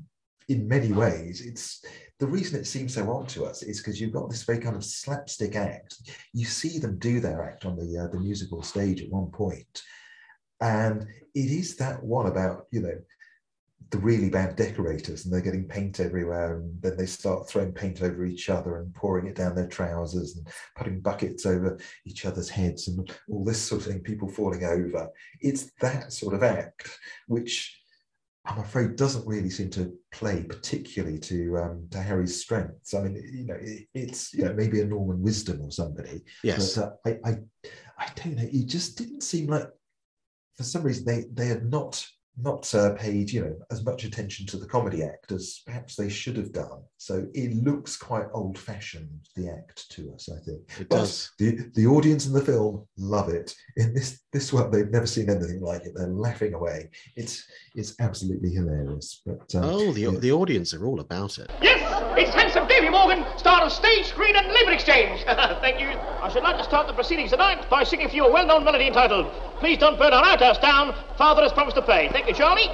[0.50, 1.42] in many ways.
[1.42, 1.84] It's
[2.20, 4.76] the reason it seems so odd to us is because you've got this very kind
[4.76, 5.96] of slapstick act.
[6.34, 9.82] You see them do their act on the uh, the musical stage at one point,
[10.60, 13.00] and it is that one about you know
[13.90, 18.02] the really bad decorators and they're getting paint everywhere and then they start throwing paint
[18.02, 22.50] over each other and pouring it down their trousers and putting buckets over each other's
[22.50, 25.10] heads and all this sort of thing people falling over
[25.42, 26.90] it's that sort of act
[27.28, 27.82] which
[28.46, 33.22] i'm afraid doesn't really seem to play particularly to um, to harry's strengths i mean
[33.34, 36.76] you know it, it's you know maybe a norman wisdom or somebody yes.
[36.76, 37.38] but uh, I, I
[37.98, 39.68] i don't know it just didn't seem like
[40.56, 42.06] for some reason they they had not
[42.38, 46.10] not uh, paid you know as much attention to the comedy act as perhaps they
[46.10, 50.62] should have done so it looks quite old fashioned the act to us i think
[50.80, 51.32] it but does.
[51.40, 55.30] the the audience in the film love it in this this one they've never seen
[55.30, 57.44] anything like it they're laughing away it's
[57.76, 60.12] it's absolutely hilarious but um, Oh, the, yeah.
[60.12, 61.50] the audience are all about it.
[61.62, 61.80] Yes,
[62.18, 65.24] it's handsome Davy Morgan, star of Stage, Screen and Labor Exchange.
[65.26, 65.88] Thank you.
[65.88, 68.88] I should like to start the proceedings tonight by singing for you a well-known melody
[68.88, 69.28] entitled
[69.62, 72.10] Please Don't Burn Our Outhouse Down, Father Has Promised to Pay.
[72.10, 72.68] Thank you, Charlie.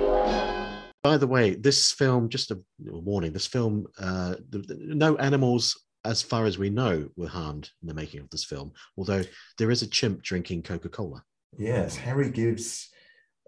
[1.04, 5.78] By the way, this film, just a warning, this film, uh, the, the- no animals,
[6.06, 9.22] as far as we know, were harmed in the making of this film, although
[9.58, 11.22] there is a chimp drinking Coca Cola.
[11.58, 12.88] Yes, Harry gives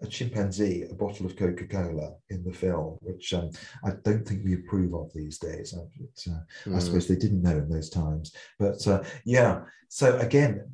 [0.02, 3.50] a chimpanzee a bottle of Coca Cola in the film, which um,
[3.84, 5.74] I don't think we approve of these days.
[5.74, 8.32] I, it's, uh, I suppose they didn't know in those times.
[8.58, 10.70] But uh, yeah, so again,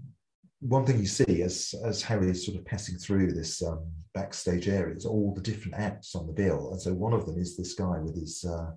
[0.60, 3.84] one thing you see as, as Harry is sort of passing through this um,
[4.14, 6.70] backstage area is all the different acts on the bill.
[6.72, 8.70] And so one of them is this guy with his, uh,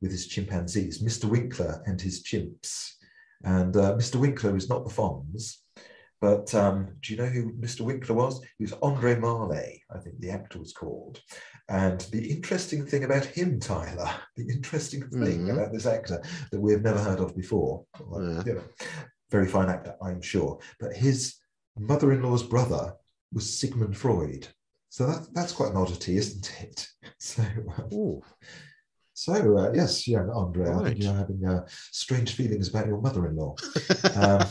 [0.00, 1.24] with his chimpanzees, Mr.
[1.24, 2.92] Winkler and his chimps.
[3.44, 4.16] And uh, Mr.
[4.16, 5.56] Winkler is not the Fonz.
[6.20, 7.82] But um, do you know who Mr.
[7.82, 8.40] Winkler was?
[8.58, 11.20] He was Andre Marley, I think the actor was called.
[11.68, 15.52] And the interesting thing about him, Tyler, the interesting thing Mhm.
[15.52, 18.42] about this actor that we've never heard of before, Yeah.
[18.46, 18.64] you know,
[19.30, 21.36] very fine actor, I'm sure, but his
[21.78, 22.94] mother-in-law's brother
[23.32, 24.48] was Sigmund Freud.
[24.88, 26.88] So that, that's quite an oddity, isn't it?
[27.20, 28.20] So, um,
[29.12, 33.56] so uh, yes, young Andre, I think you're having uh, strange feelings about your mother-in-law.
[34.14, 34.46] Um,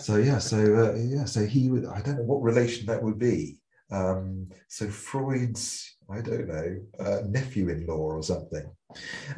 [0.00, 1.86] so yeah, so uh, yeah, so he would.
[1.86, 3.60] I don't know what relation that would be.
[3.92, 8.70] Um, so Freud's, I don't know, uh, nephew-in-law or something.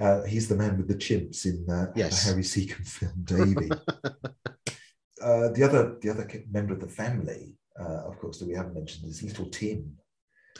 [0.00, 2.24] Uh, he's the man with the chimps in uh, Yes.
[2.24, 3.70] the Harry Secombe film, Davy.
[5.22, 8.74] uh, the other, the other member of the family, uh, of course, that we haven't
[8.74, 9.96] mentioned is little Tim.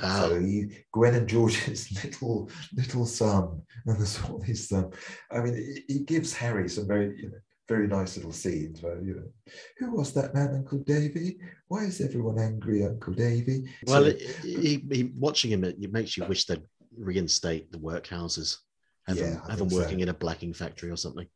[0.01, 4.73] ah, So he, Gwen and George's little little son, and there's all these.
[4.73, 4.91] Um,
[5.31, 7.39] I mean, he gives Harry some very, you know,
[7.69, 11.39] very nice little scenes where you know, who was that man, Uncle Davy?
[11.69, 13.65] Why is everyone angry, Uncle Davy?
[13.87, 16.63] well, So- it, he, he, watching him, it, makes you wish they'd
[16.97, 18.59] reinstate the workhouses,
[19.07, 19.77] have Yeah, I have him think so.
[19.79, 21.27] working in a blacking factory or something.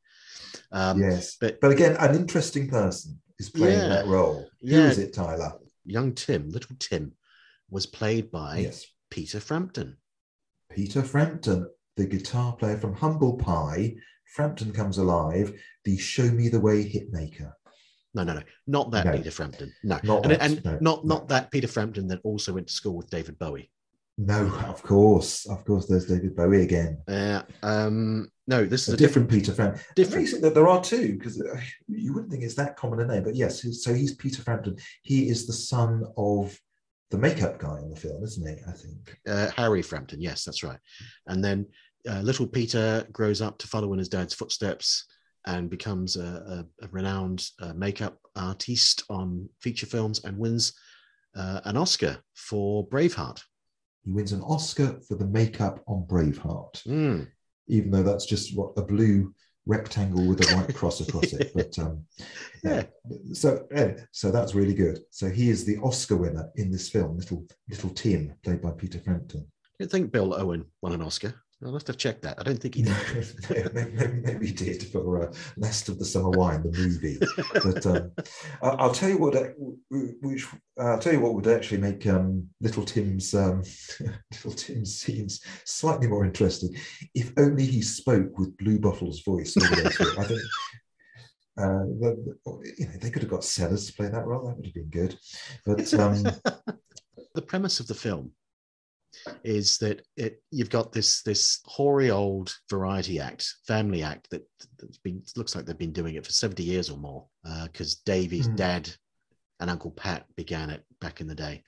[0.73, 3.89] Um, yes, but- but again, an interesting person is playing Yeah.
[3.89, 4.49] that role.
[4.61, 4.91] Who Yeah.
[4.91, 5.53] is it, Tyler?
[5.85, 7.13] young Tim, little Tim,
[7.71, 9.97] was played by yes, Peter Frampton.
[10.71, 11.67] Peter Frampton,
[11.97, 13.95] the guitar player from Humble Pie.
[14.35, 15.53] Frampton comes alive,
[15.85, 17.53] the Show Me the Way hitmaker.
[18.15, 19.13] No, no, no, not that No.
[19.17, 19.73] Peter Frampton.
[19.85, 21.15] No, Not and, that, and no, not no.
[21.15, 23.71] not that Peter Frampton that also went to school with David Bowie.
[24.21, 25.87] No, of course, of course.
[25.87, 26.99] There's David Bowie again.
[27.07, 29.81] Uh, um, no, this is a a different Peter Frampton.
[29.95, 30.29] different.
[30.43, 31.41] That there are two, because
[31.87, 33.23] you wouldn't think it's that common a name.
[33.23, 34.77] But yes, so he's Peter Frampton.
[35.03, 36.59] He is the son of
[37.11, 38.55] the makeup guy in the film, isn't he?
[38.67, 39.19] I think.
[39.29, 40.21] uh, Harry Frampton.
[40.21, 40.79] Yes, that's right.
[41.29, 41.67] And then
[42.09, 45.05] uh, little Peter grows up to follow in his dad's footsteps
[45.47, 50.73] and becomes a, a, a renowned uh, makeup artiste on feature films and wins
[51.37, 53.41] uh, an Oscar for Braveheart.
[54.05, 57.29] He wins an Oscar for the makeup on Braveheart, Mm.
[57.69, 59.35] even though that's just what a blue
[59.67, 61.53] rectangle with a white cross across it.
[61.55, 62.05] But um,
[62.65, 62.85] yeah.
[63.35, 63.67] So
[64.13, 65.01] so that's really good.
[65.11, 68.99] So he is the Oscar winner in this film, little little Tim, played by Peter
[68.99, 69.47] Frampton.
[69.81, 71.35] I think Bill Owen won an Oscar.
[71.65, 72.39] I'll have to check that.
[72.39, 72.95] I don't think he did.
[73.51, 77.19] maybe, maybe, maybe he did for uh, Last of the Summer Wine, the movie.
[77.65, 78.13] but um,
[78.63, 79.49] I- I'll tell you what, uh,
[80.23, 80.47] which
[80.81, 83.65] uh, I'll tell you what would actually make um, Little Tim's um,
[84.33, 86.77] Little Tim's scenes slightly more interesting.
[87.15, 89.57] If only he spoke with Bluebottle's voice.
[89.57, 90.19] all the way through.
[90.23, 90.41] I think.
[91.59, 94.47] Uh, the, the- you know, they could have got Sellers to play that role.
[94.47, 95.19] That would have been good.
[95.67, 96.23] But um,
[97.35, 98.31] the premise of the film
[99.45, 104.47] is that it you've got this this hoary old variety act, family act that
[104.79, 107.27] that's been looks like they've been doing it for 70 years or more.
[107.65, 108.57] Because Davey's Hmm.
[108.57, 108.91] dad
[109.61, 111.63] and Uncle Pat began it back in the day.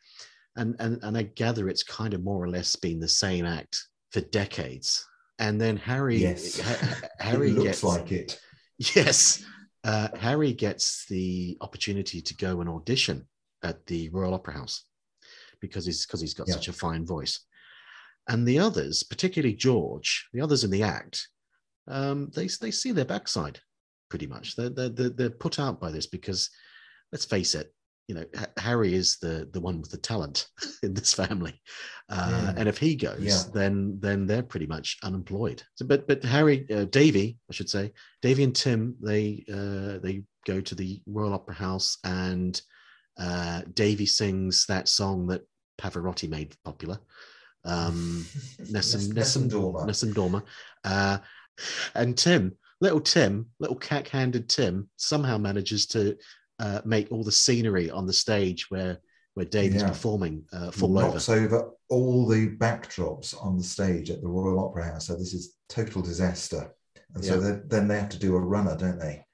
[0.57, 3.78] And, and and I gather it's kind of more or less been the same act
[4.12, 5.07] for decades.
[5.38, 8.38] And then Harry yes, Ha- Ha- Harry looks gets like it.
[8.95, 9.43] Yes.
[9.84, 13.26] Uh, Harry gets the opportunity to go and audition
[13.62, 14.84] at the Royal Opera House
[15.61, 16.55] because he's because he's got Yeah.
[16.55, 17.41] such a fine voice.
[18.29, 21.29] And the others, particularly George, the others in the act,
[21.89, 23.61] um, they they see their backside
[24.09, 24.57] pretty much.
[24.57, 26.51] They're, they're they're put out by this because,
[27.13, 27.73] let's face it,
[28.09, 28.25] you know
[28.59, 30.47] Harry is the the one with the talent
[30.83, 31.61] in this family,
[32.09, 32.57] uh, Mm.
[32.59, 33.43] and if he goes, Yeah.
[33.53, 35.63] then then they're pretty much unemployed.
[35.77, 37.93] So, but but Harry, uh, Davy, I should say,
[38.23, 42.61] Davy and Tim, they uh, they go to the Royal Opera House, and
[43.21, 45.43] uh, Davy sings that song that
[45.81, 46.99] Pavarotti made popular,
[47.64, 48.27] um,
[48.71, 49.87] Nessun Dorma.
[50.14, 50.43] Dorma,
[50.85, 51.18] uh,
[51.95, 56.16] and Tim, little Tim, little cack-handed Tim, somehow manages to
[56.59, 58.99] uh, make all the scenery on the stage where
[59.35, 59.89] where Davy's Yeah.
[59.89, 61.09] performing uh, fall over.
[61.12, 65.07] knocks over all the backdrops on the stage at the Royal Opera House.
[65.07, 66.75] So this is total disaster.
[67.14, 67.41] And so Yeah.
[67.41, 69.25] then- then they have to do a runner, don't they?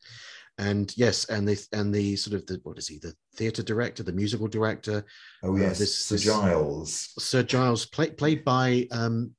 [0.58, 4.02] And yes, and the and the sort of the what is he, the theatre director,
[4.02, 5.04] the musical director,
[5.42, 7.08] Oh Uh, yes, this- Sir this- Giles.
[7.18, 9.32] Sir Giles, play, played by um,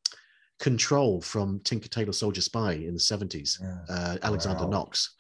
[0.60, 4.70] Control from Tinker Tailor Soldier Spy in the seventies, Yeah, uh, Alexander Wow.
[4.72, 5.16] Knox.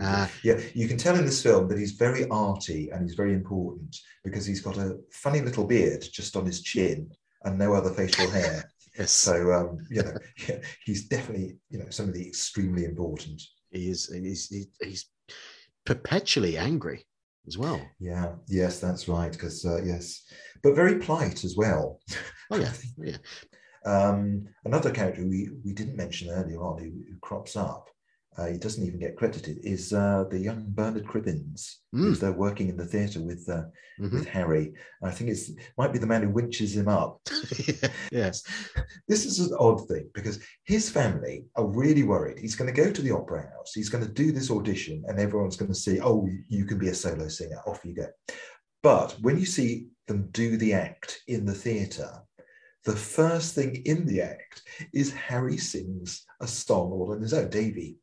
[0.00, 3.34] Uh, yeah, you can tell in this film that he's very arty and he's very
[3.34, 7.10] important because he's got a funny little beard just on his chin
[7.44, 8.70] and no other facial hair.
[8.98, 10.14] Yes, So um, you know,
[10.48, 10.56] yeah,
[10.86, 13.42] he's definitely you know somebody extremely important.
[13.70, 14.06] he is.
[14.10, 15.04] He's, he- he's
[15.84, 17.04] perpetually angry
[17.46, 17.80] as well.
[18.00, 19.32] Yeah, yes, that's right.
[19.32, 20.22] Because uh, yes,
[20.62, 22.00] but very polite as well.
[22.50, 23.16] Oh yeah, yeah.
[23.86, 27.88] Um, another character we, we didn't mention earlier on who, who crops up,
[28.38, 32.68] uh, he doesn't even get credited, is uh, the young Bernard Cribbins, who's there working
[32.68, 33.62] in the theatre with uh,
[33.98, 34.12] Mhm.
[34.12, 34.74] with Harry.
[35.02, 37.18] I think it's might be the man who winches him up.
[38.12, 38.42] yes.
[39.08, 42.38] This is an odd thing because his family are really worried.
[42.38, 43.72] He's going to go to the opera house.
[43.74, 46.88] He's going to do this audition, and everyone's going to see, oh, you can be
[46.88, 47.58] a solo singer.
[47.66, 48.08] Off you go.
[48.82, 52.20] But when you see them do the act in the theatre,
[52.84, 54.62] the first thing in the act
[54.92, 57.48] is Harry sings a song all on his own.
[57.48, 57.96] Davy,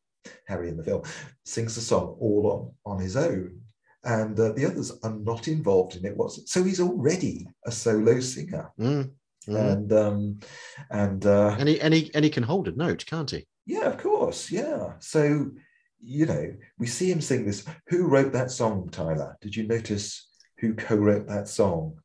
[0.47, 1.03] Harry in the film,
[1.45, 3.59] sings the song all on, on his own.
[4.03, 6.47] And uh, the others are not involved in it whatsoever.
[6.47, 8.69] So he's already a solo singer.
[8.79, 9.11] Mm,
[9.47, 9.71] mhm.
[9.71, 10.39] And um,
[10.89, 13.47] and uh, and he and he and he can hold a note, can't he?
[13.65, 14.93] yeah, of course, yeah.
[14.99, 15.51] So
[16.01, 17.65] you know, we see him sing this.
[17.87, 19.37] Who wrote that song, Tyler?
[19.41, 20.27] Did you notice
[20.59, 21.95] who co-wrote that song?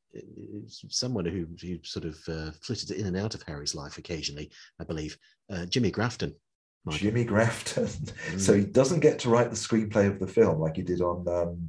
[0.68, 4.50] Someone who, who sort of uh, flitted in and out of Harry's life occasionally,
[4.80, 5.18] I believe.
[5.50, 6.34] Uh, Jimmy Grafton.
[6.84, 6.98] Michael.
[6.98, 7.86] Jimmy Grafton.
[7.86, 8.40] Mm.
[8.40, 11.26] so he doesn't get to write the screenplay of the film like he did on
[11.28, 11.68] um,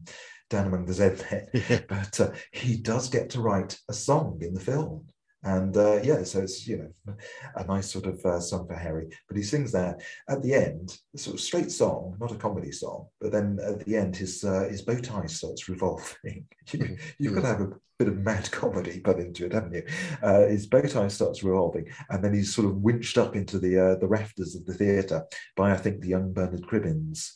[0.50, 4.54] Down Among the Zed Men, but uh, he does get to write a song in
[4.54, 5.06] the film.
[5.44, 7.16] And uh, yeah, so it's you know
[7.56, 9.08] a nice sort of uh, song for Harry.
[9.28, 13.08] But he sings that at the end, sort of straight song, not a comedy song.
[13.22, 16.46] But then at the end, his uh, his bow tie starts revolving.
[16.74, 19.84] you, you've got to have a bit of mad comedy put into it, haven't you?
[20.22, 23.80] Uh, his bow tie starts revolving, and then he's sort of winched up into the
[23.80, 25.24] uh, the rafters of the theatre
[25.56, 27.32] by I think the young Bernard Cribbins.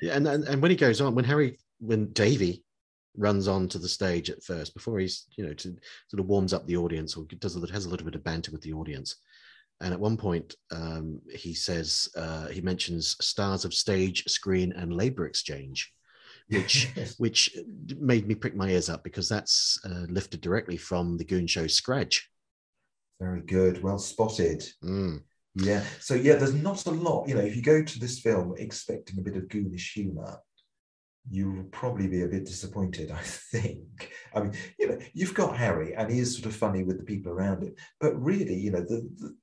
[0.00, 2.62] Yeah, and, and and when he goes on, when Harry, when Davy
[3.20, 5.76] runs on to the stage at first, before he's you know to
[6.08, 8.50] sort of warms up the audience or does a, has a little bit of banter
[8.50, 9.16] with the audience,
[9.80, 14.96] and at one point um, he says uh, he mentions stars of stage, screen, and
[14.96, 15.92] labor exchange,
[16.48, 17.56] which which
[17.98, 21.66] made me prick my ears up because that's uh, lifted directly from the Goon Show
[21.66, 22.28] Scratch.
[23.20, 24.64] Very good, well spotted.
[24.82, 25.22] Mm.
[25.54, 25.82] Yeah.
[25.98, 27.28] So yeah, there's not a lot.
[27.28, 29.80] You know, if you go to this film expecting a bit of goonish
[31.28, 33.10] humour, you'll probably be a bit disappointed.
[33.10, 34.12] I think.
[34.34, 37.04] I mean, you know, you've got Harry, and he is sort of funny with the
[37.04, 39.34] people around him, but really, you know, the the,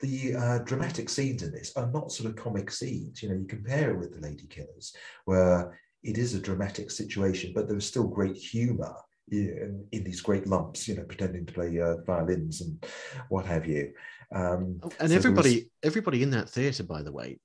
[0.00, 3.22] the uh, dramatic scenes in this are not sort of comic scenes.
[3.22, 4.94] You know, you compare it with the Lady Killers,
[5.24, 8.94] where it is a dramatic situation, but there is still great humour
[9.30, 12.84] in, in these great lumps, you know, pretending to play uh, violins and
[13.28, 13.92] what have you.
[14.34, 17.38] Um, and so everybody, was- everybody in that theatre, by the way,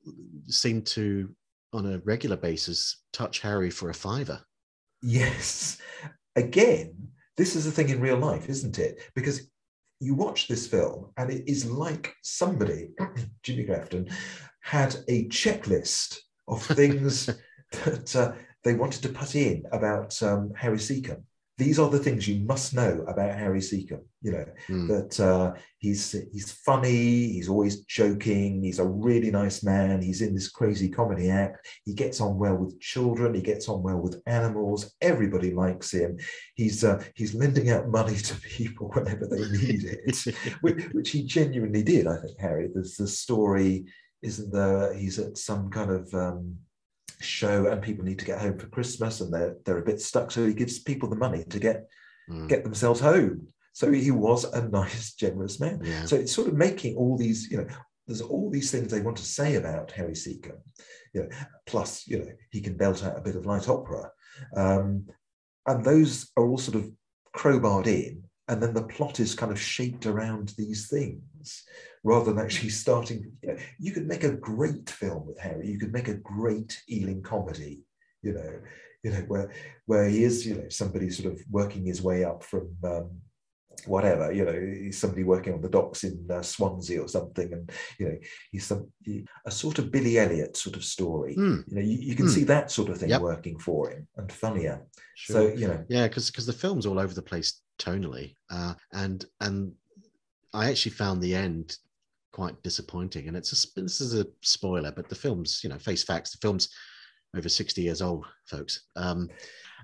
[0.48, 1.36] seemed to,
[1.76, 4.42] on a regular basis, touch Harry for a fiver.
[5.02, 5.78] Yes.
[6.36, 9.02] Again, this is a thing in real life, isn't it?
[9.14, 9.50] Because
[10.00, 12.90] you watch this film and it is like somebody,
[13.44, 14.10] Jimmy Grafton,
[14.62, 17.30] had a checklist of things
[17.84, 21.24] that uh, they wanted to put in about um, Harry Secombe.
[21.58, 24.04] These are the things you must know about Harry Secombe.
[24.22, 24.88] You know Hmm.
[24.88, 30.02] that uh, he's he's funny, he's always joking, he's a really nice man.
[30.02, 31.66] He's in this crazy comedy act.
[31.86, 33.34] He gets on well with children.
[33.34, 34.94] He gets on well with animals.
[35.00, 36.18] Everybody likes him.
[36.56, 41.24] He's uh, he's lending out money to people whenever they need it, which, which he
[41.24, 42.08] genuinely did.
[42.08, 42.70] I think Harry.
[42.74, 43.86] There's the story,
[44.22, 44.94] isn't there?
[44.94, 46.56] He's at some kind of um,
[47.22, 50.32] show, and people need to get home for Christmas, and they're they're a bit stuck.
[50.32, 51.88] So he gives people the money to get
[52.30, 52.50] Mm.
[52.50, 53.48] get themselves home.
[53.74, 55.80] So he was a nice, generous man.
[55.84, 56.06] Yeah.
[56.06, 57.68] So it's sort of making all these, you know,
[58.08, 60.58] there's all these things they want to say about Harry Secombe.
[61.14, 61.30] You know,
[61.68, 64.10] plus, you know, he can belt out a bit of light opera.
[64.56, 65.06] Um,
[65.68, 66.90] and those are all sort of
[67.36, 68.24] crowbarred in.
[68.48, 71.64] And then the plot is kind of shaped around these things
[72.06, 73.34] rather than actually starting.
[73.42, 75.68] You, know, you could make a great film with Harry.
[75.68, 77.82] You could make a great Ealing comedy,
[78.22, 78.54] you know,
[79.04, 79.52] you know, where
[79.88, 83.10] where he is, you know, somebody sort of working his way up from um,
[83.88, 87.72] whatever, you know, he's somebody working on the docks in uh, Swansea or something, and
[88.00, 88.18] you know,
[88.52, 91.34] he's some he, a sort of Billy Elliot sort of story.
[91.36, 91.60] Hmm.
[91.68, 92.32] You know, you, you can Hmm.
[92.32, 93.22] see that sort of thing Yep.
[93.22, 94.86] working for him and funnier.
[95.16, 95.34] Sure.
[95.36, 99.26] So you know, yeah, because because the film's all over the place tonally, uh, and
[99.42, 99.74] and
[100.54, 101.78] I actually found the end
[102.36, 103.28] quite disappointing.
[103.28, 106.32] And it's a, this is a spoiler, but the film's you know face facts.
[106.32, 106.68] The film's
[107.38, 108.74] over sixty years old, folks.
[108.96, 109.30] Um,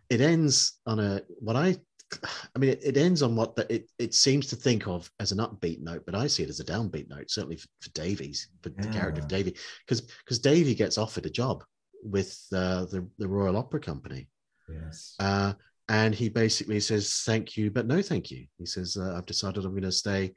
[0.09, 1.77] it ends on a what I.
[2.53, 5.31] I mean, it, it ends on what the, it, it seems to think of as
[5.31, 8.49] an upbeat note, but I see it as a downbeat note, certainly for, for Davies,
[8.61, 9.37] for the character of Yeah.
[9.37, 11.63] Davy, because because Davy gets offered a job
[12.03, 14.27] with uh, the the Royal Opera Company,
[14.67, 15.53] yes, uh,
[15.87, 19.65] and he basically says thank you but no thank you he says uh, i've decided
[19.65, 20.33] i'm going to stay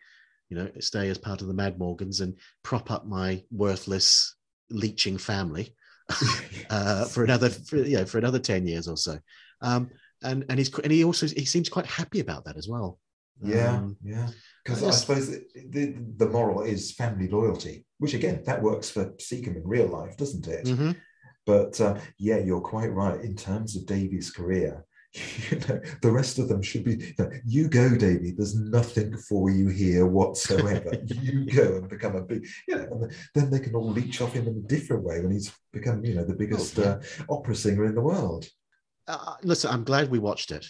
[0.49, 4.37] you know stay as part of the mad morgans and prop up my worthless
[4.71, 5.75] leeching family
[6.71, 9.19] uh, for another for, you know, for another 10 years or so
[9.63, 9.91] um,
[10.23, 12.99] and and he's and he also he seems quite happy about that as well
[13.43, 14.29] yeah, Um, yeah.
[14.65, 18.89] Because I I suppose the, the the moral is family loyalty, which again that works
[18.91, 20.65] for Secombe in real life, doesn't it?
[20.67, 20.97] mhm.
[21.45, 23.21] But uh, yeah, you're quite right.
[23.21, 24.85] In terms of Davy's career,
[25.51, 26.97] you know, the rest of them should be.
[26.97, 28.33] You, know, you go, Davy.
[28.33, 30.93] There's nothing for you here whatsoever.
[31.07, 32.47] you go and become a big.
[32.67, 35.31] You know, and then they can all leech off him in a different way when
[35.33, 36.89] he's become, you know, the biggest Oh, yeah.
[36.89, 38.47] uh, opera singer in the world.
[39.07, 40.67] uh, listen i'm glad we watched it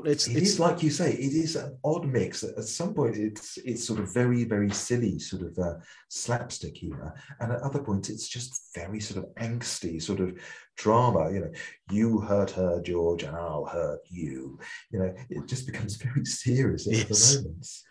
[0.00, 1.12] it's It it's is like you say.
[1.12, 2.42] It is an odd mix.
[2.42, 5.74] At some point, it's it's sort of very very silly, sort of uh,
[6.08, 10.38] slapstick humor, and at other points, it's just very sort of angsty, sort of
[10.76, 11.30] drama.
[11.32, 11.52] You know,
[11.90, 14.58] you hurt her, George, and I'll hurt you.
[14.90, 17.36] You know, it just becomes very serious at Yes.
[17.36, 17.84] the moments.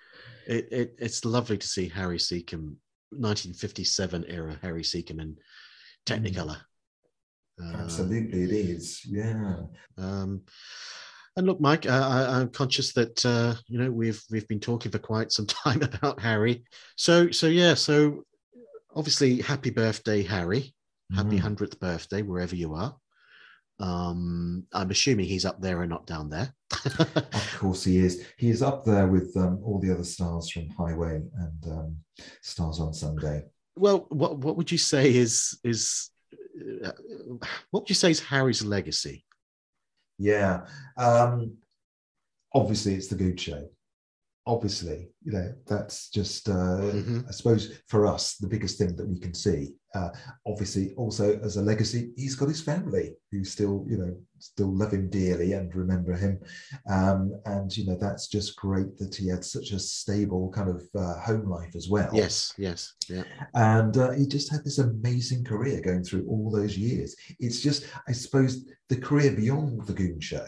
[0.48, 2.76] it, it it's lovely to see harry secombe
[3.12, 5.38] 1957 era harry secombe in
[6.06, 6.58] technicolor
[7.62, 9.06] Uh, Absolutely, it is.
[9.06, 9.58] Yeah.
[9.98, 10.42] Um,
[11.38, 14.92] and look, Mike, uh, I, I'm conscious that uh, you know we've we've been talking
[14.92, 16.64] for quite some time about Harry.
[16.96, 18.24] So so yeah, so
[18.96, 20.74] obviously, happy birthday, Harry!
[21.16, 21.42] Happy Mm.
[21.42, 22.96] hundredth birthday, wherever you are.
[23.80, 26.54] Um, I'm assuming he's up there and not down there.
[27.34, 28.26] Of course, he is.
[28.38, 31.98] He is up there with um, all the other stars from Highway and um,
[32.42, 33.44] Stars on Sunday.
[33.76, 36.10] well, what what would you say is is
[36.86, 36.92] uh,
[37.72, 39.26] what would you say is Harry's legacy?
[40.22, 40.68] Yeah.
[40.98, 41.58] Um,
[42.54, 43.68] obviously, it's the Goon Show.
[44.48, 47.28] Obviously, you know, that's just, uh, Mhm.
[47.28, 49.76] I suppose, for us, the biggest thing that we can see.
[49.94, 50.10] Uh,
[50.48, 54.94] obviously, also as a legacy, he's got his family who still, you know, still love
[54.94, 56.40] him dearly and remember him.
[56.90, 60.88] Um, and, you know, that's just great that he had such a stable kind of
[60.96, 62.10] uh, home life as well.
[62.12, 63.26] Yes, yes, yeah.
[63.54, 67.16] And uh, he just had this amazing career going through all those years.
[67.40, 70.48] It's just, I suppose, the career beyond the Goon Show,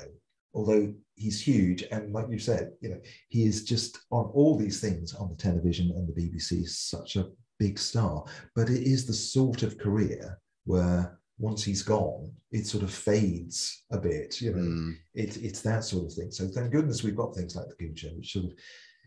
[0.56, 1.84] although he's huge.
[1.92, 3.00] And like you said, you know,
[3.30, 7.28] he is just on all these things on the television and the BBC, such a
[7.60, 8.26] big star.
[8.56, 13.86] But it is the sort of career where once he's gone, it sort of fades
[13.92, 14.40] a bit.
[14.42, 14.94] You know, Mm.
[15.14, 16.32] it, it's that sort of thing.
[16.32, 18.52] So thank goodness we've got things like the Goon Show, which sort of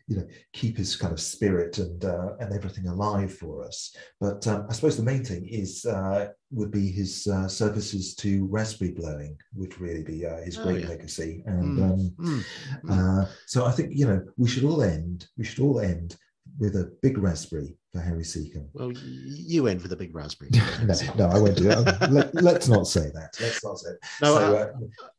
[0.08, 3.94] you know keep his kind of spirit and uh, and everything alive for us.
[4.20, 8.46] But um, I suppose the main thing is uh, would be his uh, services to
[8.46, 10.88] raspberry blowing would really be uh, his Oh, great yeah.
[10.88, 11.42] legacy.
[11.46, 12.44] And Mm, um, mm,
[12.84, 13.22] mm.
[13.22, 15.26] uh, so I think you know we should all end.
[15.36, 16.16] We should all end
[16.58, 18.68] with a big raspberry for Harry Secombe.
[18.72, 20.50] well, you end with a big raspberry.
[20.84, 22.10] no, no, I won't do that.
[22.10, 23.36] Let, let's not say that.
[23.40, 23.90] Let's not say.
[23.90, 23.98] It.
[24.22, 24.72] No, so,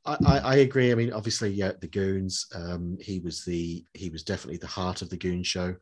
[0.05, 0.91] I- uh, I, I, agree.
[0.91, 2.45] I mean, obviously, yeah, the Goons.
[2.55, 5.75] Um, he was the he was definitely the heart of the Goon show.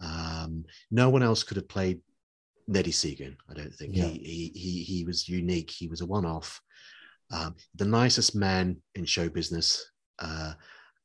[0.00, 2.00] Um, no one else could have played
[2.66, 3.36] Neddy Seagoon.
[3.48, 4.04] I don't think Yeah.
[4.06, 5.70] he, he he he was unique.
[5.70, 6.60] He was a one off.
[7.32, 10.54] Um, the nicest man in show business, uh,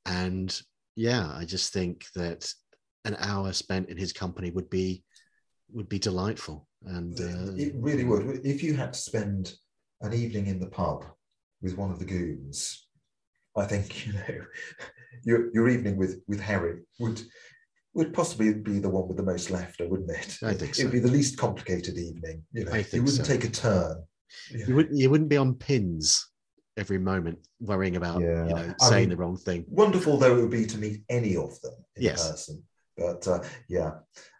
[0.05, 0.59] and
[0.95, 2.51] yeah, I just think that
[3.05, 5.03] an hour spent in his company would be
[5.71, 6.67] would be delightful.
[6.85, 8.41] And uh, it really would.
[8.45, 9.53] If you had to spend
[10.01, 11.05] an evening in the pub
[11.61, 12.87] with one of the goons,
[13.55, 14.41] I think you know
[15.25, 17.21] your your evening with with Harry would
[17.93, 20.37] would possibly be the one with the most laughter, wouldn't it?
[20.43, 22.43] I think It would be the least complicated evening.
[22.53, 23.33] You know, I you wouldn't so.
[23.33, 24.03] take a turn.
[24.51, 26.27] you you wouldn't you wouldn't be on pins
[26.77, 28.43] every moment worrying about you Yeah.
[28.45, 31.35] know I saying mean- the wrong thing Wonderful though it would be to meet any
[31.35, 32.29] of them in Yes.
[32.31, 32.63] person.
[32.99, 33.91] But uh, yeah,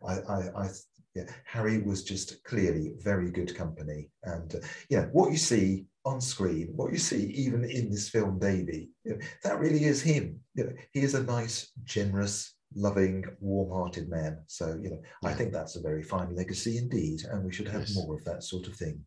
[0.08, 0.70] I, I, I,
[1.16, 4.60] yeah, Harry was just clearly very good company, and uh,
[4.90, 9.12] yeah, what you see on screen, what you see even in this film, Davy, you
[9.14, 10.40] know, that really is him.
[10.56, 14.44] You know, he is a nice, generous, loving, warm-hearted man.
[14.48, 17.82] So you know, I think that's a very fine legacy indeed, and we should have
[17.88, 17.96] Yes.
[17.96, 18.98] more of that sort of thing.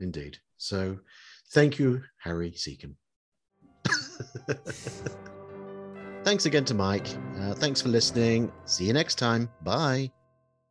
[0.00, 0.98] indeed so
[1.54, 1.90] thank you
[2.26, 2.96] harry secombe
[6.24, 7.06] thanks again to mike.
[7.38, 8.52] Uh, thanks for listening.
[8.64, 9.50] See you next time.
[9.62, 10.12] Bye